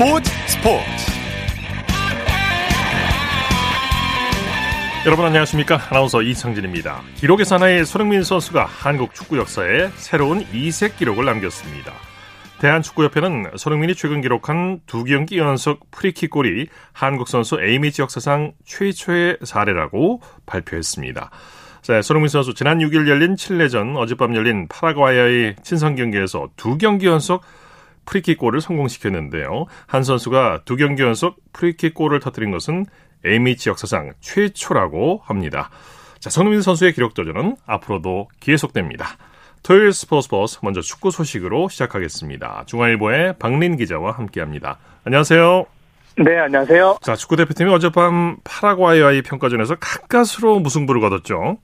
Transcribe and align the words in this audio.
스포츠 0.00 0.30
스포츠. 0.46 0.82
여러분 5.04 5.26
안녕하십니까? 5.26 5.78
아나운서 5.90 6.22
이창진입니다. 6.22 7.02
기록의 7.16 7.44
사나이 7.44 7.84
손흥민 7.84 8.22
선수가 8.22 8.64
한국 8.64 9.12
축구 9.12 9.36
역사에 9.36 9.90
새로운 9.96 10.46
이색 10.54 10.96
기록을 10.96 11.26
남겼습니다. 11.26 11.92
대한축구협회는 12.60 13.50
손흥민이 13.58 13.94
최근 13.94 14.22
기록한 14.22 14.80
두 14.86 15.04
경기 15.04 15.36
연속 15.36 15.90
프리킥 15.90 16.30
골이 16.30 16.68
한국 16.94 17.28
선수 17.28 17.60
A매치 17.60 18.00
역사상 18.00 18.54
최초의 18.64 19.40
사례라고 19.44 20.22
발표했습니다. 20.46 21.30
자, 21.82 22.00
손흥민 22.00 22.28
선수 22.28 22.54
지난 22.54 22.78
6일 22.78 23.06
열린 23.06 23.36
칠레전 23.36 23.98
어젯밤 23.98 24.34
열린 24.34 24.66
파라과이의 24.68 25.56
친선 25.62 25.94
경기에서 25.94 26.48
두 26.56 26.78
경기 26.78 27.04
연속 27.04 27.42
프리킥 28.04 28.38
골을 28.38 28.60
성공시켰는데요. 28.60 29.66
한 29.86 30.02
선수가 30.02 30.62
두 30.64 30.76
경기 30.76 31.02
연속 31.02 31.36
프리킥 31.52 31.94
골을 31.94 32.20
터뜨린 32.20 32.50
것은 32.50 32.86
A매치 33.24 33.68
역사상 33.68 34.12
최초라고 34.20 35.22
합니다. 35.24 35.70
자, 36.18 36.30
손흥민 36.30 36.62
선수의 36.62 36.92
기록 36.92 37.14
도전은 37.14 37.56
앞으로도 37.66 38.28
계속됩니다. 38.40 39.16
토요일 39.62 39.92
스포츠 39.92 40.28
버스 40.28 40.58
먼저 40.62 40.80
축구 40.80 41.10
소식으로 41.10 41.68
시작하겠습니다. 41.68 42.64
중앙일보의 42.66 43.38
박린 43.38 43.76
기자와 43.76 44.12
함께합니다. 44.12 44.78
안녕하세요. 45.04 45.66
네, 46.16 46.38
안녕하세요. 46.38 46.98
자, 47.02 47.14
축구 47.14 47.36
대표팀이 47.36 47.72
어젯밤 47.72 48.36
파라과이와의 48.44 49.22
평가전에서 49.22 49.76
가까스로 49.76 50.60
무승부를 50.60 51.00
거뒀죠. 51.00 51.58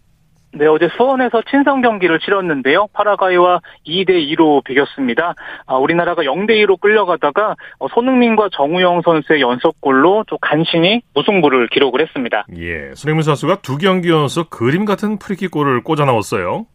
네, 0.52 0.66
어제 0.66 0.89
수원에서 0.97 1.42
친선 1.50 1.83
경기를 1.83 2.19
치렀는데요. 2.19 2.86
파라과이와 2.92 3.61
2대 3.86 4.11
2로 4.11 4.64
비겼습니다. 4.64 5.34
아, 5.66 5.77
우리나라가 5.77 6.22
0대 6.22 6.50
2로 6.64 6.80
끌려가다가 6.80 7.56
어, 7.78 7.89
손흥민과 7.89 8.48
정우영 8.52 9.02
선수의 9.05 9.41
연속골로 9.41 10.24
또 10.28 10.39
간신히 10.39 11.02
무승부를 11.14 11.69
기록을 11.69 12.00
했습니다. 12.00 12.47
예, 12.56 12.92
손흥민 12.94 13.22
선수가 13.22 13.56
두 13.56 13.77
경기 13.77 14.11
연속 14.11 14.50
그림 14.50 14.84
같은 14.84 15.19
프리킥 15.19 15.50
골을 15.50 15.83
꽂아 15.83 16.06
넣었어요. 16.06 16.67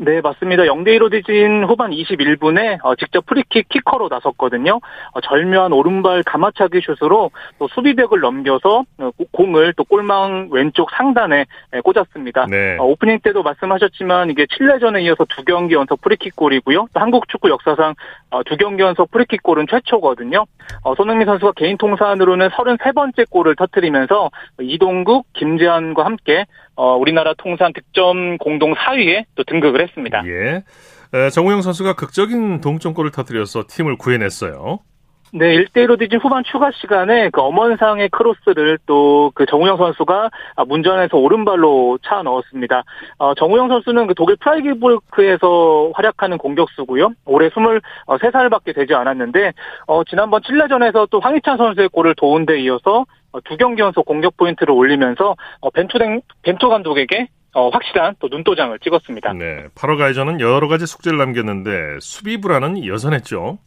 네, 0.00 0.20
맞습니다. 0.20 0.64
0대2로 0.64 1.10
뒤진 1.10 1.64
후반 1.64 1.90
21분에 1.90 2.78
어, 2.82 2.94
직접 2.96 3.24
프리킥 3.26 3.68
키커로 3.68 4.08
나섰거든요. 4.08 4.80
어, 5.12 5.20
절묘한 5.20 5.72
오른발 5.72 6.22
감아차기 6.24 6.80
슛으로 6.80 7.30
또 7.58 7.68
수비벽을 7.68 8.20
넘겨서 8.20 8.84
어, 8.98 9.10
공을 9.32 9.74
또 9.76 9.84
골망 9.84 10.48
왼쪽 10.50 10.90
상단에 10.90 11.46
꽂았습니다. 11.82 12.46
네. 12.46 12.76
오프닝 12.78 13.20
때도 13.20 13.42
말씀하셨지만 13.42 14.30
이게 14.30 14.46
칠레전에 14.56 15.02
이어서 15.02 15.24
두 15.24 15.44
경기 15.44 15.74
연속 15.74 16.00
프리킥 16.00 16.36
골이고요. 16.36 16.88
또 16.92 17.00
한국 17.00 17.28
축구 17.28 17.48
역사상 17.50 17.94
두 18.44 18.56
경기 18.56 18.82
연속 18.82 19.10
프리킥 19.10 19.42
골은 19.42 19.66
최초거든요. 19.70 20.44
손흥민 20.96 21.26
선수가 21.26 21.52
개인 21.56 21.76
통산으로는 21.78 22.48
33번째 22.48 23.30
골을 23.30 23.56
터뜨리면서 23.56 24.30
이동국, 24.60 25.26
김재한과 25.32 26.04
함께 26.04 26.46
우리나라 26.98 27.34
통산 27.38 27.72
득점 27.72 28.38
공동 28.38 28.74
4위에 28.74 29.24
또 29.34 29.44
등극을 29.44 29.80
했습니다. 29.80 30.22
예. 30.26 30.62
정우영 31.30 31.62
선수가 31.62 31.94
극적인 31.94 32.60
동점골을 32.60 33.10
터뜨려서 33.10 33.64
팀을 33.68 33.96
구해냈어요. 33.96 34.80
네, 35.32 35.56
1대1로 35.56 35.98
뒤진 35.98 36.18
후반 36.20 36.44
추가 36.44 36.70
시간에 36.72 37.30
그 37.30 37.40
엄원상의 37.40 38.08
크로스를 38.10 38.78
또 38.86 39.16
그 39.34 39.44
정우영 39.46 39.76
선수가 39.76 40.30
문전에서 40.66 41.16
오른발로 41.16 41.98
차 42.02 42.22
넣었습니다. 42.22 42.82
어, 43.18 43.34
정우영 43.34 43.68
선수는 43.68 44.06
그 44.06 44.14
독일 44.14 44.36
프라이부르크에서 44.36 45.90
활약하는 45.94 46.38
공격수고요. 46.38 47.12
올해 47.24 47.48
23살밖에 47.50 48.74
되지 48.74 48.94
않았는데 48.94 49.52
어, 49.86 50.04
지난번 50.04 50.42
칠레전에서 50.42 51.08
또 51.10 51.20
황희찬 51.20 51.58
선수의 51.58 51.88
골을 51.90 52.14
도운 52.16 52.46
데 52.46 52.60
이어서 52.60 53.04
두 53.44 53.56
경기 53.56 53.82
연속 53.82 54.06
공격 54.06 54.36
포인트를 54.36 54.72
올리면서 54.72 55.36
어, 55.60 55.70
벤투, 55.70 55.98
벤투 56.42 56.68
감독에게 56.68 57.28
어, 57.54 57.68
확실한 57.68 58.16
또 58.18 58.28
눈도장을 58.28 58.78
찍었습니다. 58.78 59.32
네. 59.34 59.66
파라과이전은 59.74 60.40
여러 60.40 60.68
가지 60.68 60.86
숙제를 60.86 61.18
남겼는데 61.18 61.98
수비 62.00 62.40
불안은 62.40 62.86
여전했죠. 62.86 63.58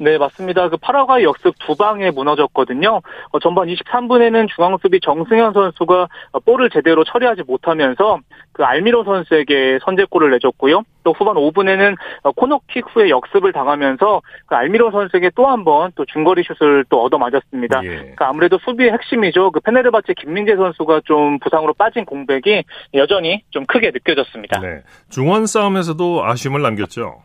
네, 0.00 0.16
맞습니다. 0.16 0.68
그 0.70 0.76
파라과이 0.78 1.24
역습 1.24 1.54
두 1.58 1.76
방에 1.76 2.10
무너졌거든요. 2.10 3.02
어, 3.32 3.38
전반 3.40 3.68
23분에는 3.68 4.48
중앙수비 4.48 5.00
정승현 5.00 5.52
선수가 5.52 6.08
볼을 6.46 6.70
제대로 6.70 7.04
처리하지 7.04 7.42
못하면서 7.46 8.18
그 8.52 8.64
알미로 8.64 9.04
선수에게 9.04 9.78
선제골을 9.84 10.30
내줬고요. 10.32 10.82
또 11.02 11.12
후반 11.12 11.34
5분에는 11.36 11.96
코너킥 12.36 12.84
후에 12.94 13.08
역습을 13.10 13.52
당하면서 13.52 14.20
그 14.46 14.54
알미로 14.54 14.90
선수에게 14.90 15.30
또 15.34 15.46
한 15.46 15.64
번 15.64 15.92
또 15.96 16.04
중거리 16.06 16.44
슛을 16.44 16.84
또 16.88 17.02
얻어 17.02 17.18
맞았습니다. 17.18 17.80
예. 17.84 17.88
그러니까 17.88 18.28
아무래도 18.28 18.58
수비의 18.58 18.92
핵심이죠. 18.92 19.50
그 19.50 19.60
페네르바체 19.60 20.14
김민재 20.14 20.56
선수가 20.56 21.02
좀 21.04 21.38
부상으로 21.40 21.74
빠진 21.74 22.04
공백이 22.04 22.64
여전히 22.94 23.42
좀 23.50 23.66
크게 23.66 23.90
느껴졌습니다. 23.90 24.60
네. 24.60 24.82
중원 25.10 25.46
싸움에서도 25.46 26.24
아쉬움을 26.24 26.62
남겼죠. 26.62 27.22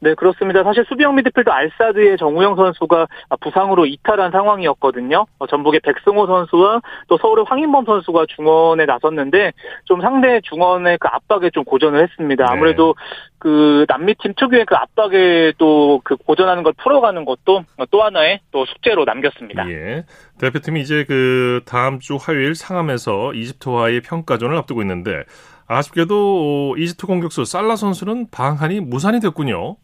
네, 0.00 0.14
그렇습니다. 0.14 0.62
사실 0.62 0.84
수비형 0.88 1.14
미드필더 1.16 1.50
알사드의 1.50 2.16
정우영 2.18 2.56
선수가 2.56 3.06
부상으로 3.40 3.86
이탈한 3.86 4.30
상황이었거든요. 4.30 5.26
어, 5.38 5.46
전북의 5.46 5.80
백승호 5.80 6.26
선수와 6.26 6.80
또 7.08 7.18
서울의 7.18 7.44
황인범 7.48 7.84
선수가 7.84 8.26
중원에 8.28 8.84
나섰는데 8.84 9.52
좀 9.84 10.00
상대 10.00 10.40
중원의 10.42 10.98
그 10.98 11.08
압박에 11.10 11.50
좀 11.50 11.64
고전을 11.64 12.02
했습니다. 12.02 12.44
네. 12.44 12.50
아무래도 12.52 12.94
네. 12.98 13.24
그 13.38 13.84
남미팀 13.88 14.34
특유의 14.36 14.64
그 14.66 14.74
압박에 14.74 15.52
또 15.58 15.84
그 16.04 16.16
고전하는 16.16 16.62
걸 16.62 16.72
풀어가는 16.74 17.24
것도 17.24 17.64
또 17.90 18.02
하나의 18.02 18.40
또 18.50 18.64
숙제로 18.66 19.04
남겼습니다. 19.04 19.68
예. 19.70 20.04
대표팀이 20.38 20.80
이제 20.80 21.04
그 21.06 21.60
다음 21.64 21.98
주 21.98 22.16
화요일 22.20 22.54
상암에서 22.54 23.34
이집트와의 23.34 24.02
평가전을 24.02 24.56
앞두고 24.56 24.82
있는데 24.82 25.24
아쉽게도 25.66 26.76
이집트 26.78 27.06
공격수 27.06 27.44
살라 27.44 27.76
선수는 27.76 28.30
방한이 28.30 28.80
무산이 28.80 29.20
됐군요. 29.20 29.76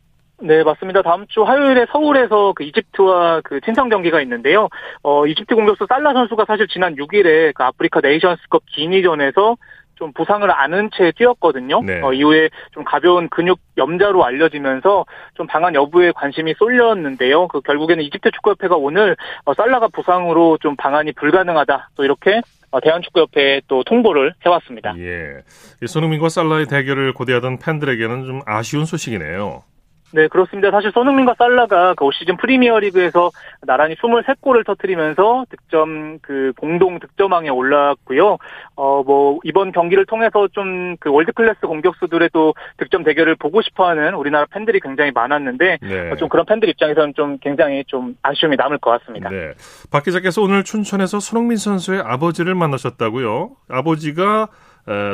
네, 0.42 0.62
맞습니다. 0.62 1.02
다음 1.02 1.26
주 1.28 1.42
화요일에 1.42 1.86
서울에서 1.92 2.54
그 2.54 2.64
이집트와 2.64 3.42
그 3.44 3.60
친선 3.60 3.90
경기가 3.90 4.22
있는데요. 4.22 4.68
어, 5.02 5.26
이집트 5.26 5.54
공격수 5.54 5.86
살라 5.88 6.14
선수가 6.14 6.44
사실 6.46 6.66
지난 6.68 6.96
6일에 6.96 7.52
그 7.54 7.62
아프리카 7.62 8.00
네이션스컵 8.00 8.62
기니전에서 8.66 9.56
좀 10.00 10.12
부상을 10.14 10.50
안은 10.50 10.90
채 10.96 11.12
뛰었거든요. 11.14 11.82
네. 11.82 12.00
어, 12.00 12.12
이후에 12.14 12.48
좀 12.72 12.84
가벼운 12.84 13.28
근육 13.28 13.60
염자로 13.76 14.24
알려지면서 14.24 15.04
좀 15.34 15.46
방한 15.46 15.74
여부에 15.74 16.12
관심이 16.12 16.54
쏠렸는데요. 16.58 17.46
그 17.48 17.60
결국에는 17.60 18.02
이집트 18.02 18.30
축구협회가 18.30 18.76
오늘 18.76 19.14
어, 19.44 19.52
살라가 19.52 19.88
부상으로 19.88 20.56
좀 20.62 20.74
방한이 20.74 21.12
불가능하다. 21.12 21.90
또 21.96 22.04
이렇게 22.04 22.40
어, 22.70 22.80
대한축구협회에 22.80 23.62
또 23.68 23.84
통보를 23.84 24.32
해왔습니다. 24.46 24.94
예. 24.98 25.42
손흥민과 25.86 26.30
살라의 26.30 26.66
대결을 26.66 27.12
고대하던 27.12 27.58
팬들에게는 27.58 28.24
좀 28.24 28.40
아쉬운 28.46 28.86
소식이네요. 28.86 29.64
네, 30.12 30.26
그렇습니다. 30.28 30.70
사실 30.70 30.90
손흥민과 30.92 31.34
살라가 31.38 31.94
그 31.94 32.04
올 32.04 32.12
시즌 32.12 32.36
프리미어리그에서 32.36 33.30
나란히 33.66 33.94
23골을 33.94 34.66
터뜨리면서 34.66 35.44
득점 35.50 36.18
그 36.20 36.52
공동 36.58 36.98
득점왕에 36.98 37.48
올랐고요. 37.50 38.38
어 38.76 39.02
뭐 39.06 39.38
이번 39.44 39.72
경기를 39.72 40.04
통해서 40.06 40.48
좀 40.52 40.96
그 41.00 41.10
월드 41.10 41.32
클래스 41.32 41.60
공격수들의 41.60 42.30
또 42.32 42.54
득점 42.78 43.04
대결을 43.04 43.36
보고 43.36 43.62
싶어하는 43.62 44.14
우리나라 44.14 44.46
팬들이 44.50 44.80
굉장히 44.80 45.10
많았는데 45.12 45.78
네. 45.80 46.16
좀 46.16 46.28
그런 46.28 46.44
팬들 46.46 46.68
입장에서는 46.68 47.14
좀 47.14 47.38
굉장히 47.38 47.84
좀 47.86 48.16
아쉬움이 48.22 48.56
남을 48.56 48.78
것 48.78 48.90
같습니다. 48.98 49.28
네. 49.30 49.52
박 49.90 50.02
기자께서 50.04 50.42
오늘 50.42 50.64
춘천에서 50.64 51.20
손흥민 51.20 51.56
선수의 51.56 52.02
아버지를 52.04 52.54
만나셨다고요. 52.54 53.50
아버지가 53.68 54.48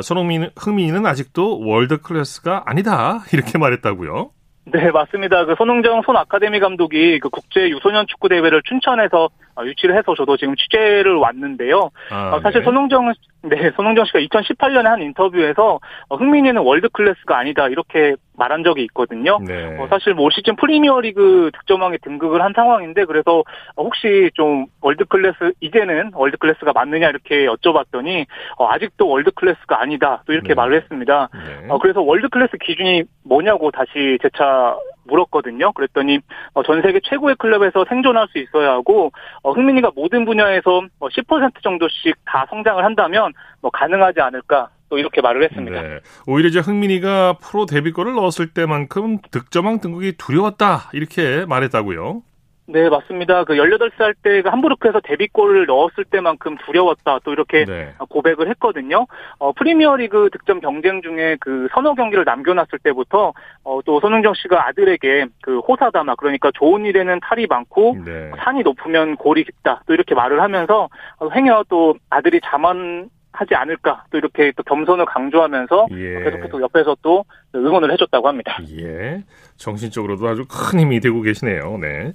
손흥민 0.03 0.49
흥민이는 0.57 1.05
아직도 1.05 1.59
월드 1.65 1.97
클래스가 2.01 2.63
아니다 2.65 3.19
이렇게 3.33 3.57
말했다고요. 3.57 4.31
네, 4.71 4.91
맞습니다. 4.91 5.45
그 5.45 5.55
손웅정 5.57 6.01
손 6.01 6.17
아카데미 6.17 6.59
감독이 6.59 7.19
그 7.19 7.29
국제 7.29 7.69
유소년 7.69 8.05
축구 8.07 8.27
대회를 8.27 8.61
춘천에서 8.63 9.25
어, 9.25 9.29
유치를 9.65 9.97
해서 9.97 10.13
저도 10.15 10.37
지금 10.37 10.55
취재를 10.55 11.15
왔는데요. 11.15 11.89
아, 12.11 12.35
어, 12.35 12.41
사실 12.41 12.59
네. 12.61 12.65
손웅정 12.65 13.13
네 13.43 13.71
손웅정 13.75 14.05
씨가 14.05 14.19
2018년에 14.19 14.83
한 14.83 15.01
인터뷰에서 15.01 15.79
어, 16.09 16.15
흥민이는 16.15 16.61
월드 16.61 16.89
클래스가 16.89 17.37
아니다 17.37 17.67
이렇게 17.67 18.15
말한 18.37 18.63
적이 18.63 18.83
있거든요. 18.83 19.39
네. 19.43 19.77
어, 19.79 19.87
사실 19.89 20.13
뭐 20.13 20.27
올 20.27 20.31
시즌 20.33 20.57
프리미어리그 20.57 21.51
득점왕에 21.53 21.99
등극을 22.03 22.41
한 22.41 22.51
상황인데 22.53 23.05
그래서 23.05 23.43
혹시 23.77 24.29
좀 24.33 24.65
월드 24.81 25.05
클래스 25.05 25.53
이제는 25.61 26.11
월드 26.13 26.35
클래스가 26.35 26.73
맞느냐 26.73 27.07
이렇게 27.07 27.45
여쭤봤더니 27.45 28.25
어, 28.57 28.67
아직도 28.67 29.07
월드 29.07 29.31
클래스가 29.31 29.81
아니다 29.81 30.21
또 30.25 30.33
이렇게 30.33 30.49
네. 30.49 30.53
말을 30.55 30.81
했습니다. 30.81 31.29
네. 31.33 31.67
어, 31.69 31.77
그래서 31.79 32.01
월드 32.01 32.27
클래스 32.27 32.57
기준이 32.57 33.03
뭐냐고 33.23 33.71
다시 33.71 34.17
재차 34.21 34.77
물었거든요. 35.05 35.71
그랬더니 35.71 36.19
어, 36.53 36.63
전 36.63 36.81
세계 36.81 36.99
최고의 37.01 37.37
클럽에서 37.37 37.85
생존할 37.87 38.27
수 38.27 38.39
있어야 38.39 38.71
하고 38.71 39.11
어, 39.43 39.46
흥민이가 39.51 39.91
모든 39.95 40.25
분야에서 40.25 40.81
10%뭐 40.99 41.49
정도씩 41.63 42.15
다 42.25 42.45
성장을 42.49 42.83
한다면 42.83 43.33
뭐 43.61 43.71
가능하지 43.71 44.21
않을까 44.21 44.69
또 44.89 44.97
이렇게 44.97 45.21
말을 45.21 45.43
했습니다. 45.43 45.81
네. 45.81 45.99
오히려 46.25 46.49
이제 46.49 46.59
흥민이가 46.59 47.37
프로 47.41 47.65
데뷔골을 47.65 48.15
넣었을 48.15 48.53
때만큼 48.53 49.19
득점왕 49.31 49.79
등극이 49.79 50.13
두려웠다 50.17 50.89
이렇게 50.93 51.45
말했다고요. 51.45 52.21
네, 52.69 52.89
맞습니다. 52.89 53.45
그 53.45 53.53
18살 53.53 54.13
때그 54.21 54.49
함부르크에서 54.49 54.99
데뷔골을 54.99 55.67
넣었을 55.67 56.03
때만큼 56.03 56.57
두려웠다. 56.65 57.19
또 57.23 57.31
이렇게 57.31 57.63
네. 57.63 57.93
고백을 58.09 58.49
했거든요. 58.49 59.07
어, 59.39 59.53
프리미어리그 59.53 60.29
득점 60.33 60.59
경쟁 60.59 61.01
중에 61.01 61.37
그 61.39 61.69
서너 61.71 61.95
경기를 61.95 62.25
남겨놨을 62.25 62.79
때부터 62.83 63.33
어, 63.63 63.79
또 63.85 64.01
손흥정 64.01 64.33
씨가 64.33 64.67
아들에게 64.67 65.27
그 65.41 65.59
호사다마 65.59 66.15
그러니까 66.15 66.51
좋은 66.53 66.85
일에는 66.85 67.21
탈이 67.21 67.47
많고 67.47 67.99
네. 68.05 68.31
산이 68.37 68.63
높으면 68.63 69.15
골이 69.15 69.45
깊다. 69.45 69.81
또 69.87 69.93
이렇게 69.93 70.13
말을 70.13 70.41
하면서 70.41 70.89
어, 71.19 71.29
행여 71.29 71.63
또 71.69 71.95
아들이 72.09 72.41
자만 72.43 73.09
하지 73.31 73.55
않을까 73.55 74.05
또 74.11 74.17
이렇게 74.17 74.51
또 74.55 74.63
겸손을 74.63 75.05
강조하면서 75.05 75.87
예. 75.91 76.23
계속해서 76.23 76.61
옆에서 76.61 76.97
또 77.01 77.25
응원을 77.53 77.91
해줬다고 77.91 78.27
합니다. 78.27 78.57
예, 78.79 79.23
정신적으로도 79.57 80.27
아주 80.27 80.45
큰 80.47 80.79
힘이 80.79 80.99
되고 80.99 81.21
계시네요. 81.21 81.77
네. 81.77 82.13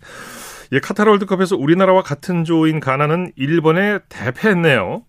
예, 0.73 0.81
카타르 0.81 1.11
월드컵에서 1.11 1.57
우리나라와 1.57 2.03
같은 2.03 2.45
조인 2.45 2.81
가나는 2.81 3.31
일본에 3.37 3.99
대패했네요. 4.09 5.03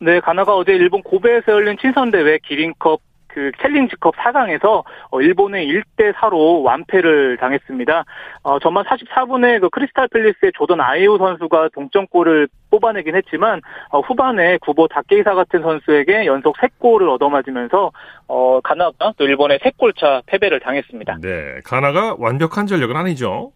네, 0.00 0.20
가나가 0.20 0.54
어제 0.54 0.72
일본 0.72 1.02
고베에서 1.02 1.52
열린 1.52 1.76
친선 1.80 2.10
대회 2.10 2.38
기린컵 2.38 3.00
그 3.28 3.52
챌린지컵 3.60 4.16
4강에서 4.16 4.84
어, 5.10 5.20
일본의 5.20 5.66
1대 5.68 6.12
4로 6.14 6.62
완패를 6.62 7.36
당했습니다. 7.38 8.04
어, 8.42 8.58
전반 8.58 8.84
44분에 8.84 9.60
그 9.60 9.68
크리스탈 9.70 10.08
팰리스의 10.08 10.52
조던 10.56 10.80
아이우 10.80 11.18
선수가 11.18 11.70
동점골을 11.74 12.48
뽑아내긴 12.70 13.16
했지만 13.16 13.60
어, 13.90 14.00
후반에 14.00 14.58
구보 14.58 14.88
다케이사 14.88 15.34
같은 15.34 15.62
선수에게 15.62 16.26
연속 16.26 16.56
3골을 16.56 17.08
얻어맞으면서 17.14 17.92
어, 18.26 18.60
가나가 18.62 19.12
또 19.16 19.24
일본의 19.24 19.58
3골차 19.60 20.22
패배를 20.26 20.60
당했습니다. 20.60 21.18
네, 21.22 21.60
가나가 21.64 22.16
완벽한 22.18 22.66
전력은 22.66 22.96
아니죠. 22.96 23.52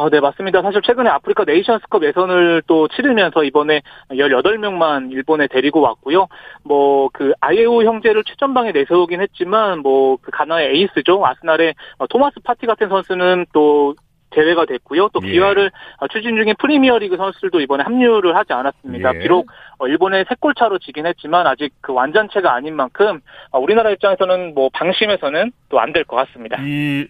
아, 0.00 0.08
네, 0.10 0.20
맞습니다. 0.20 0.62
사실 0.62 0.80
최근에 0.80 1.10
아프리카 1.10 1.42
네이션스컵 1.44 2.04
예선을 2.04 2.62
또 2.68 2.86
치르면서 2.86 3.42
이번에 3.42 3.82
18명만 4.10 5.10
일본에 5.10 5.48
데리고 5.48 5.80
왔고요. 5.80 6.28
뭐, 6.62 7.08
그, 7.12 7.32
아예우 7.40 7.82
형제를 7.82 8.22
최전방에 8.22 8.70
내세우긴 8.70 9.20
했지만, 9.20 9.80
뭐, 9.80 10.16
그 10.22 10.30
가나의 10.30 10.70
에이스죠. 10.76 11.26
아스날의 11.26 11.74
토마스 12.10 12.36
파티 12.44 12.66
같은 12.66 12.88
선수는 12.88 13.46
또 13.52 13.96
제외가 14.34 14.66
됐고요. 14.66 15.08
또 15.12 15.20
예. 15.24 15.32
기화를 15.32 15.64
예. 16.02 16.06
추진 16.12 16.36
중인 16.36 16.54
프리미어리그 16.60 17.16
선수들도 17.16 17.60
이번에 17.62 17.82
합류를 17.82 18.36
하지 18.36 18.52
않았습니다. 18.52 19.14
예. 19.16 19.18
비록 19.20 19.48
어, 19.78 19.88
일본의 19.88 20.26
세 20.28 20.34
골 20.38 20.54
차로 20.54 20.78
지긴 20.78 21.06
했지만 21.06 21.46
아직 21.46 21.72
그 21.80 21.92
완전체가 21.94 22.54
아닌 22.54 22.76
만큼 22.76 23.20
어, 23.50 23.58
우리나라 23.58 23.90
입장에서는 23.90 24.52
뭐 24.54 24.68
방심해서는 24.74 25.50
또 25.70 25.80
안 25.80 25.92
될 25.94 26.04
것 26.04 26.16
같습니다. 26.16 26.58
이 26.60 27.06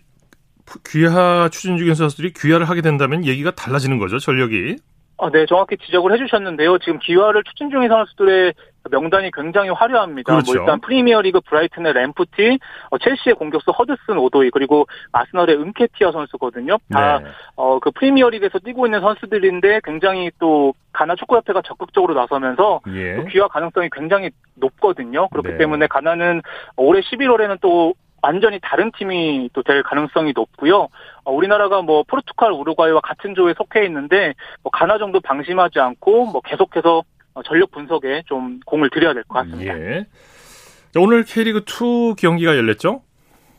귀하 0.86 1.48
추진 1.50 1.76
중인 1.76 1.94
선수들이 1.94 2.32
귀하를 2.34 2.68
하게 2.68 2.80
된다면 2.82 3.24
얘기가 3.24 3.52
달라지는 3.52 3.98
거죠, 3.98 4.18
전력이. 4.18 4.76
아, 5.20 5.30
네, 5.30 5.46
정확히 5.46 5.76
지적을 5.76 6.12
해주셨는데요. 6.12 6.78
지금 6.78 7.00
기화를 7.00 7.42
추진 7.42 7.70
중인 7.70 7.88
선수들의 7.88 8.54
명단이 8.90 9.30
굉장히 9.32 9.70
화려합니다. 9.70 10.32
뭐 10.32 10.40
그렇죠. 10.40 10.52
뭐 10.52 10.62
일단 10.62 10.80
프리미어리그 10.80 11.40
브라이튼의 11.40 11.92
램프티, 11.92 12.58
어, 12.90 12.98
첼시의 12.98 13.34
공격수 13.34 13.72
허드슨 13.72 14.16
오도이 14.16 14.50
그리고 14.50 14.86
아스널의 15.12 15.56
은케티아 15.56 16.12
선수거든요. 16.12 16.78
다그 16.90 17.24
네. 17.24 17.30
어, 17.56 17.80
그 17.80 17.90
프리미어리그에서 17.90 18.60
뛰고 18.60 18.86
있는 18.86 19.00
선수들인데 19.00 19.80
굉장히 19.82 20.30
또 20.38 20.72
가나 20.92 21.16
축구협회가 21.16 21.62
적극적으로 21.62 22.14
나서면서 22.14 22.80
예. 22.88 23.24
귀화 23.30 23.48
가능성이 23.48 23.88
굉장히 23.92 24.30
높거든요. 24.54 25.28
그렇기 25.28 25.50
네. 25.50 25.58
때문에 25.58 25.88
가나는 25.88 26.42
올해 26.76 27.00
11월에는 27.00 27.58
또 27.60 27.94
완전히 28.22 28.58
다른 28.62 28.90
팀이 28.96 29.50
또 29.52 29.62
될 29.62 29.82
가능성이 29.82 30.32
높고요. 30.34 30.88
어, 31.24 31.32
우리나라가 31.32 31.82
뭐 31.82 32.02
포르투갈, 32.04 32.52
우루과이와 32.52 33.00
같은 33.00 33.34
조에 33.34 33.54
속해 33.56 33.84
있는데 33.86 34.34
뭐 34.62 34.70
가나 34.72 34.98
정도 34.98 35.20
방심하지 35.20 35.78
않고 35.78 36.26
뭐 36.26 36.40
계속해서 36.40 37.02
어, 37.34 37.42
전력 37.42 37.70
분석에 37.70 38.22
좀 38.26 38.60
공을 38.66 38.90
들여야 38.90 39.14
될 39.14 39.24
것 39.24 39.34
같습니다. 39.40 39.78
예. 39.78 40.06
자, 40.92 41.00
오늘 41.00 41.22
K리그 41.24 41.64
2 41.68 42.14
경기가 42.18 42.56
열렸죠? 42.56 43.02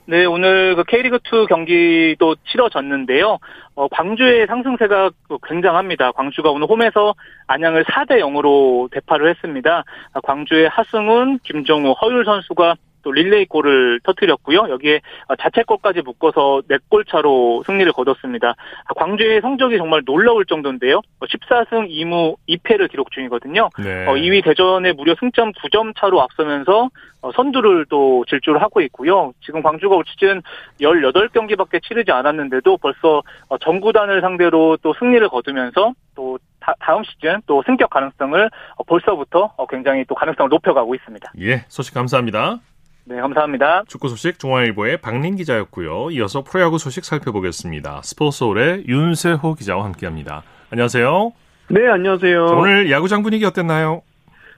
네, 0.06 0.26
오늘 0.26 0.76
그 0.76 0.84
K리그 0.86 1.20
2 1.24 1.46
경기도 1.48 2.36
치러졌는데요. 2.50 3.38
어, 3.76 3.88
광주의 3.90 4.48
상승세가 4.48 5.12
굉장합니다. 5.48 6.12
광주가 6.14 6.50
오늘 6.50 6.68
홈에서 6.68 7.14
안양을 7.46 7.86
4대 7.86 8.20
0으로 8.20 8.90
대파를 8.92 9.30
했습니다. 9.30 9.84
광주의 10.24 10.68
하승훈, 10.68 11.38
김정우, 11.44 11.92
허율 12.02 12.26
선수가 12.26 12.74
또 13.02 13.12
릴레이 13.12 13.46
골을 13.46 14.00
터뜨렸고요. 14.04 14.70
여기에 14.70 15.02
자책골까지 15.40 16.02
묶어서 16.02 16.62
4골 16.70 17.08
차로 17.08 17.64
승리를 17.66 17.92
거뒀습니다. 17.94 18.56
광주의 18.96 19.42
성적이 19.42 19.78
정말 19.78 20.02
놀라울 20.06 20.46
정도인데요. 20.46 21.02
14승 21.22 21.90
2무 21.90 22.36
2패를 22.48 22.90
기록 22.90 23.12
중이거든요. 23.12 23.70
네. 23.84 24.06
2위 24.06 24.40
어, 24.40 24.42
대전에 24.44 24.94
무려 24.94 25.16
승점 25.20 25.52
9점 25.54 25.94
차로 25.98 26.22
앞서면서 26.22 26.90
어, 27.22 27.32
선두를 27.34 27.86
또 27.90 28.24
질주를 28.30 28.62
하고 28.62 28.82
있고요. 28.82 29.34
지금 29.44 29.62
광주가 29.62 29.96
올 29.96 30.04
시즌 30.08 30.42
18경기밖에 30.80 31.84
치르지 31.84 32.12
않았는데도 32.12 32.78
벌써 32.78 33.22
어, 33.50 33.58
전구단을 33.58 34.22
상대로 34.22 34.78
또 34.82 34.94
승리를 34.98 35.28
거두면서 35.28 35.94
또 36.16 36.40
다음 36.80 37.04
시즌 37.04 37.42
또 37.46 37.64
승격 37.66 37.90
가능성을 37.90 38.50
벌써부터 38.88 39.54
굉장히 39.70 40.06
또 40.08 40.16
가능성을 40.16 40.50
높여가고 40.50 40.96
있습니다. 40.96 41.32
예, 41.40 41.66
소식 41.68 41.94
감사합니다. 41.94 42.60
네, 43.10 43.20
감사합니다. 43.22 43.86
축구 43.88 44.08
소식 44.08 44.38
중앙일보의 44.38 44.98
박린 45.02 45.36
기자였고요. 45.36 46.12
이어서 46.12 46.44
프로야구 46.44 46.78
소식 46.78 47.04
살펴보겠습니다. 47.04 48.02
스포츠홀의 48.04 48.84
윤세호 48.88 49.56
기자와 49.56 49.84
함께합니다. 49.86 50.44
안녕하세요. 50.70 51.32
네, 51.70 51.88
안녕하세요. 51.88 52.46
오늘 52.46 52.92
야구장 52.92 53.24
분위기 53.24 53.46
어땠나요? 53.46 54.04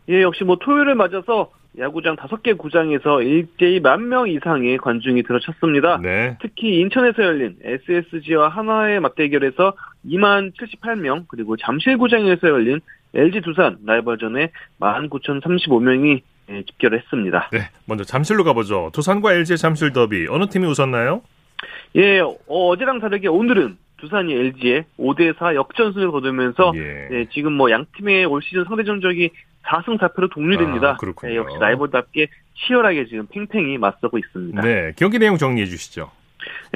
예, 0.09 0.21
역시 0.21 0.43
뭐 0.43 0.57
토요일을 0.57 0.95
맞아서 0.95 1.51
야구장 1.79 2.17
5개 2.17 2.57
구장에서 2.57 3.21
일제히 3.21 3.79
만 3.79 4.09
명 4.09 4.27
이상의 4.27 4.77
관중이 4.79 5.23
들어찼습니다. 5.23 5.99
네. 6.01 6.37
특히 6.41 6.81
인천에서 6.81 7.23
열린 7.23 7.55
SSG와 7.63 8.49
한화의 8.49 8.99
맞대결에서 8.99 9.73
2만 10.07 10.51
78명, 10.59 11.23
그리고 11.29 11.55
잠실구장에서 11.55 12.49
열린 12.49 12.81
LG 13.13 13.39
두산 13.41 13.77
라이벌전에 13.85 14.51
19,035명이 14.81 16.17
예, 16.17 16.21
집결을 16.67 16.99
했습니다. 16.99 17.49
네, 17.51 17.69
먼저 17.85 18.03
잠실로 18.03 18.43
가보죠. 18.43 18.89
두산과 18.93 19.33
LG의 19.33 19.57
잠실 19.57 19.93
더비 19.93 20.27
어느 20.29 20.47
팀이 20.47 20.65
웃었나요? 20.67 21.21
예, 21.95 22.19
어, 22.47 22.75
제랑 22.77 22.99
다르게 22.99 23.27
오늘은 23.27 23.77
두산이 23.97 24.33
LG에 24.33 24.85
5대 24.97 25.37
4 25.37 25.55
역전승을 25.55 26.11
거두면서 26.11 26.71
예. 26.75 27.07
예, 27.11 27.25
지금 27.31 27.53
뭐 27.53 27.69
양 27.69 27.85
팀의 27.97 28.25
올 28.25 28.41
시즌 28.41 28.63
상대 28.65 28.83
전적이 28.83 29.29
4승 29.63 29.99
4패로 29.99 30.31
동률입니다. 30.31 30.97
아, 30.99 31.27
예, 31.29 31.35
역시 31.35 31.55
라이벌답게 31.59 32.27
치열하게 32.55 33.05
지금 33.07 33.27
팽팽히 33.27 33.77
맞서고 33.77 34.17
있습니다. 34.17 34.61
네, 34.61 34.93
경기 34.95 35.19
내용 35.19 35.37
정리해 35.37 35.67
주시죠. 35.67 36.09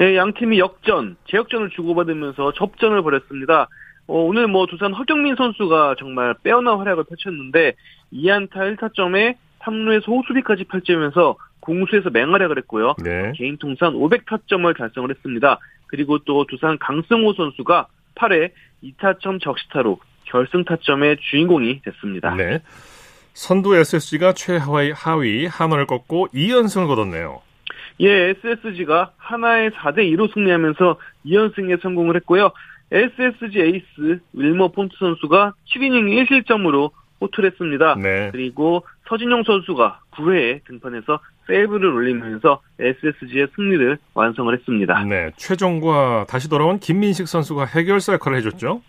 예, 0.00 0.14
양 0.16 0.32
팀이 0.34 0.58
역전, 0.60 1.16
재역전을 1.28 1.70
주고받으면서 1.70 2.52
접전을 2.52 3.02
벌였습니다. 3.02 3.68
어, 4.06 4.20
오늘 4.20 4.46
뭐 4.46 4.66
두산 4.66 4.92
허경민 4.94 5.34
선수가 5.34 5.96
정말 5.98 6.34
빼어난 6.44 6.78
활약을 6.78 7.04
펼쳤는데 7.04 7.72
2안타 8.12 8.76
1타점에 8.76 9.34
3루에서 9.66 10.08
호수비까지 10.08 10.64
펼치면서 10.64 11.36
공수에서 11.60 12.10
맹활약을 12.10 12.58
했고요. 12.58 12.94
네. 13.02 13.32
개인 13.34 13.56
통산 13.58 13.92
500타점을 13.94 14.76
달성을 14.76 15.10
했습니다. 15.10 15.58
그리고 15.86 16.18
또 16.18 16.46
두산 16.46 16.78
강승호 16.78 17.34
선수가 17.34 17.86
8회 18.14 18.50
2타점 18.82 19.40
적시타로 19.42 19.98
결승 20.24 20.64
타점의 20.64 21.18
주인공이 21.30 21.82
됐습니다. 21.82 22.34
네. 22.34 22.60
선두 23.34 23.76
SSG가 23.76 24.32
최하위 24.32 24.92
하위 24.92 25.46
한화를 25.46 25.86
꺾고 25.86 26.28
2연승을 26.28 26.86
거뒀네요. 26.86 27.42
예, 28.00 28.34
SSG가 28.44 29.12
하나의 29.16 29.70
4대 29.70 29.98
2로 30.14 30.32
승리하면서 30.32 30.98
2연승에 31.26 31.80
성공을 31.82 32.16
했고요. 32.16 32.50
SSG 32.90 33.60
에이스 33.60 34.20
윌머 34.32 34.68
폰트 34.68 34.94
선수가 34.98 35.54
7이닝 35.68 36.26
1실점으로 36.28 36.90
호투를 37.20 37.50
했습니다. 37.50 37.96
네. 37.96 38.30
그리고 38.32 38.84
서진용 39.08 39.44
선수가 39.44 40.00
9회에 40.12 40.64
등판해서 40.64 41.20
세이브를 41.46 41.86
올리면서 41.86 42.60
SSG의 42.78 43.48
승리를 43.54 43.98
완성을 44.14 44.52
했습니다. 44.52 45.04
네, 45.04 45.30
최종과 45.36 46.26
다시 46.28 46.48
돌아온 46.48 46.78
김민식 46.80 47.28
선수가 47.28 47.66
해결사 47.66 48.14
역할을 48.14 48.38
해줬죠? 48.38 48.82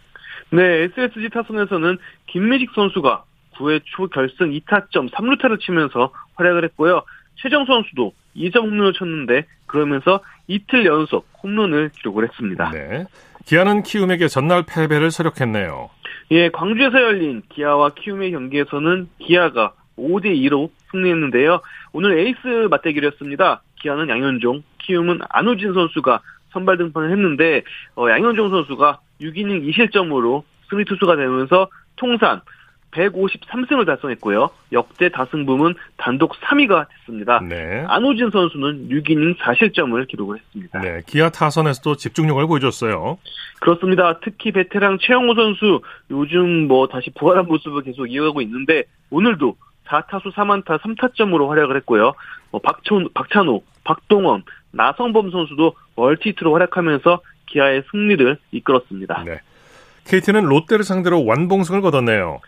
네, 0.50 0.90
SSG 0.96 1.30
타선에서는 1.30 1.98
김민식 2.28 2.72
선수가 2.74 3.24
9회 3.56 3.82
초 3.86 4.08
결승 4.08 4.52
2타점 4.52 5.12
3루타를 5.12 5.60
치면서 5.60 6.12
활약을 6.36 6.64
했고요. 6.66 7.04
최정 7.36 7.66
선수도 7.66 8.14
2점 8.36 8.64
홈런을 8.64 8.94
쳤는데 8.94 9.46
그러면서 9.66 10.22
이틀 10.48 10.86
연속 10.86 11.28
홈런을 11.44 11.90
기록을 11.90 12.28
했습니다. 12.28 12.72
네. 12.72 13.06
기아는 13.46 13.84
키움에게 13.84 14.28
전날 14.28 14.64
패배를 14.68 15.12
서력했네요. 15.12 15.90
예, 16.32 16.50
광주에서 16.50 17.02
열린 17.02 17.42
기아와 17.50 17.92
키움의 17.92 18.32
경기에서는 18.32 19.08
기아가 19.20 19.74
5대 19.98 20.26
2로 20.26 20.70
승리했는데요. 20.92 21.62
오늘 21.94 22.20
에이스 22.20 22.68
맞대결이었습니다. 22.70 23.62
기아는 23.82 24.10
양현종, 24.10 24.64
키움은 24.80 25.20
안우진 25.30 25.74
선수가 25.74 26.22
선발 26.52 26.78
등판을 26.78 27.12
했는데 27.12 27.64
어, 27.96 28.10
양현종 28.10 28.50
선수가 28.50 29.00
6이닝 29.22 29.70
2실점으로 29.70 30.44
승리 30.70 30.84
투수가 30.86 31.16
되면서 31.16 31.70
통산 31.96 32.42
153승을 32.98 33.86
달성했고요. 33.86 34.50
역대 34.72 35.10
다승 35.10 35.46
부문 35.46 35.76
단독 35.98 36.34
3위가 36.34 36.88
됐습니다. 36.90 37.40
네. 37.42 37.86
안호진 37.88 38.32
선수는 38.32 38.90
6이닝 38.90 39.38
4실점을 39.38 40.08
기록을 40.08 40.40
했습니다. 40.40 40.80
네, 40.82 41.02
기아 41.06 41.30
타선에서도 41.30 41.96
집중력을 41.96 42.46
보여줬어요. 42.48 43.18
그렇습니다. 43.60 44.20
특히 44.24 44.52
베테랑 44.52 44.98
최영호 45.00 45.36
선수 45.36 45.82
요즘 46.10 46.68
뭐 46.68 46.88
다시 46.88 47.12
부활한 47.12 47.46
모습을 47.46 47.84
계속 47.84 48.08
이어가고 48.08 48.42
있는데 48.42 48.84
오늘도 49.10 49.56
4타수 49.86 50.34
4만타 50.34 50.80
3타점으로 50.82 51.48
활약을 51.48 51.78
했고요. 51.78 52.14
뭐 52.52 52.62
박천, 52.62 53.10
박찬호, 53.14 53.64
박동원, 53.84 54.44
나성범 54.72 55.32
선수도 55.32 55.74
멀티히트로 55.96 56.54
활약하면서 56.54 57.22
기아의 57.48 57.84
승리를 57.92 58.38
이끌었습니다. 58.52 59.24
네. 59.26 59.40
KT는 60.06 60.44
롯데를 60.46 60.84
상대로 60.84 61.26
완봉승을 61.26 61.82
거뒀네요. 61.82 62.40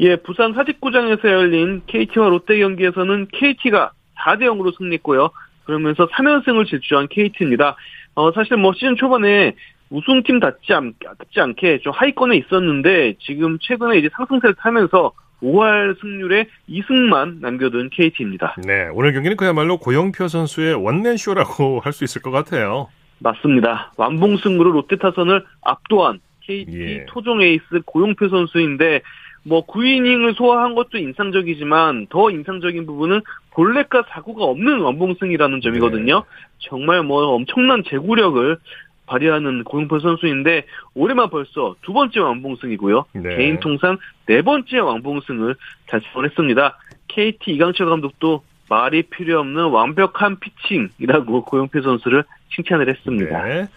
예, 0.00 0.16
부산 0.16 0.54
사직구장에서 0.54 1.28
열린 1.28 1.82
KT와 1.86 2.28
롯데 2.30 2.58
경기에서는 2.58 3.28
KT가 3.32 3.92
4대 4.18 4.42
0으로 4.44 4.76
승리했고요. 4.76 5.30
그러면서 5.64 6.06
3연승을 6.08 6.66
질주한 6.68 7.08
KT입니다. 7.08 7.76
어, 8.14 8.32
사실 8.32 8.56
뭐 8.56 8.72
시즌 8.72 8.96
초반에 8.96 9.54
우승팀 9.90 10.40
답지, 10.40 10.72
않, 10.72 10.94
답지 11.04 11.40
않게 11.40 11.80
좀 11.80 11.92
하위권에 11.94 12.36
있었는데 12.36 13.14
지금 13.20 13.58
최근에 13.60 13.98
이제 13.98 14.08
상승세를 14.14 14.54
타면서 14.54 15.12
5할 15.42 16.00
승률에 16.00 16.46
2승만 16.68 17.40
남겨둔 17.40 17.90
KT입니다. 17.90 18.56
네, 18.66 18.88
오늘 18.92 19.12
경기는 19.12 19.36
그야말로 19.36 19.78
고영표 19.78 20.28
선수의 20.28 20.74
원맨쇼라고 20.74 21.80
할 21.84 21.92
수 21.92 22.04
있을 22.04 22.22
것 22.22 22.30
같아요. 22.30 22.88
맞습니다. 23.18 23.92
완봉승으로 23.96 24.70
롯데 24.72 24.96
타선을 24.96 25.44
압도한 25.62 26.20
KT 26.40 26.72
예. 26.72 27.06
토종 27.08 27.42
에이스 27.42 27.82
고영표 27.84 28.28
선수인데 28.28 29.02
뭐 29.42 29.66
9이닝을 29.66 30.36
소화한 30.36 30.74
것도 30.74 30.98
인상적이지만 30.98 32.08
더 32.10 32.30
인상적인 32.30 32.86
부분은 32.86 33.22
볼넷과 33.50 34.04
사고가 34.10 34.44
없는 34.44 34.80
원봉승이라는 34.80 35.60
점이거든요. 35.60 36.20
네. 36.20 36.22
정말 36.58 37.02
뭐 37.02 37.26
엄청난 37.28 37.82
제구력을 37.84 38.58
발휘하는 39.06 39.64
고영표 39.64 39.98
선수인데 39.98 40.64
올해만 40.94 41.30
벌써 41.30 41.74
두 41.82 41.92
번째 41.92 42.20
왕봉승이고요. 42.20 43.06
네. 43.14 43.36
개인 43.36 43.58
통산 43.58 43.98
네 44.26 44.42
번째 44.42 44.78
왕봉승을 44.78 45.56
달성을 45.88 46.28
했습니다. 46.28 46.78
KT 47.08 47.52
이강철 47.52 47.88
감독도 47.88 48.44
말이 48.68 49.02
필요 49.02 49.40
없는 49.40 49.64
완벽한 49.64 50.38
피칭이라고 50.38 51.44
고영표 51.44 51.82
선수를 51.82 52.22
칭찬을 52.54 52.88
했습니다. 52.88 53.44
네. 53.44 53.68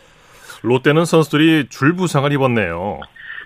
롯데는 0.61 1.05
선수들이 1.05 1.67
줄 1.69 1.95
부상을 1.95 2.31
입었네요. 2.31 2.99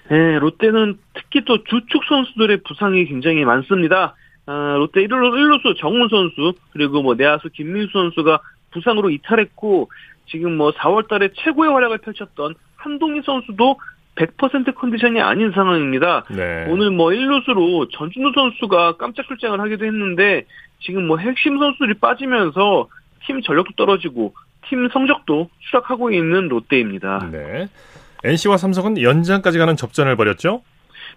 네, 0.09 0.39
롯데는 0.39 0.97
특히 1.13 1.41
또 1.45 1.63
주축 1.63 2.03
선수들의 2.07 2.61
부상이 2.65 3.05
굉장히 3.05 3.43
많습니다. 3.45 4.15
아, 4.45 4.75
롯데 4.77 5.05
1루, 5.05 5.11
1루수 5.11 5.77
정훈 5.77 6.07
선수, 6.09 6.53
그리고 6.71 7.01
뭐 7.01 7.15
내야수 7.15 7.49
김민수 7.49 7.91
선수가 7.91 8.39
부상으로 8.71 9.09
이탈했고, 9.09 9.89
지금 10.27 10.55
뭐 10.57 10.71
4월 10.71 11.07
달에 11.07 11.29
최고의 11.33 11.71
활약을 11.71 11.99
펼쳤던 11.99 12.55
한동희 12.77 13.21
선수도 13.25 13.77
100% 14.15 14.75
컨디션이 14.75 15.21
아닌 15.21 15.51
상황입니다. 15.51 16.23
네. 16.29 16.65
오늘 16.69 16.91
뭐 16.91 17.09
1루수로 17.09 17.91
전준우 17.91 18.31
선수가 18.33 18.97
깜짝 18.97 19.27
출장을 19.27 19.59
하기도 19.59 19.85
했는데, 19.85 20.45
지금 20.79 21.07
뭐 21.07 21.17
핵심 21.17 21.59
선수들이 21.59 21.95
빠지면서 21.95 22.87
팀 23.25 23.41
전력도 23.41 23.73
떨어지고, 23.75 24.33
팀 24.69 24.87
성적도 24.89 25.49
추락하고 25.59 26.11
있는 26.11 26.47
롯데입니다. 26.47 27.29
네. 27.31 27.67
NC와 28.23 28.57
삼성은 28.57 29.01
연장까지 29.01 29.57
가는 29.57 29.75
접전을 29.75 30.15
벌였죠? 30.15 30.61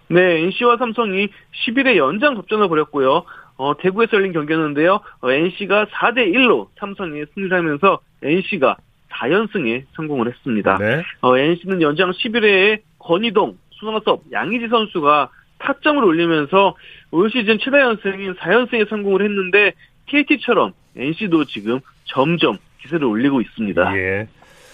네, 0.07 0.41
NC와 0.43 0.77
삼성이 0.77 1.29
10일에 1.65 1.95
연장 1.97 2.35
접전을 2.35 2.67
벌였고요. 2.67 3.23
어, 3.57 3.77
대구에서 3.77 4.17
열린 4.17 4.33
경기였는데요. 4.33 4.99
어, 5.21 5.31
NC가 5.31 5.85
4대 5.85 6.33
1로 6.33 6.67
삼성에 6.79 7.25
승리를 7.33 7.55
하면서 7.55 7.99
NC가 8.23 8.77
4연승에 9.11 9.83
성공을 9.95 10.27
했습니다. 10.27 10.77
네. 10.77 11.03
어, 11.21 11.37
NC는 11.37 11.81
연장 11.81 12.11
11회에 12.11 12.81
권희동, 12.99 13.57
수성섭, 13.71 14.23
양희지 14.31 14.67
선수가 14.69 15.29
타점을 15.59 16.03
올리면서 16.03 16.75
올 17.11 17.29
시즌 17.29 17.59
최다 17.59 17.81
연승인 17.81 18.33
4연승에 18.33 18.89
성공을 18.89 19.21
했는데 19.23 19.73
KT처럼 20.07 20.73
NC도 20.95 21.45
지금 21.45 21.79
점점 22.05 22.57
기세를 22.81 23.05
올리고 23.05 23.41
있습니다. 23.41 23.97
예. 23.97 24.27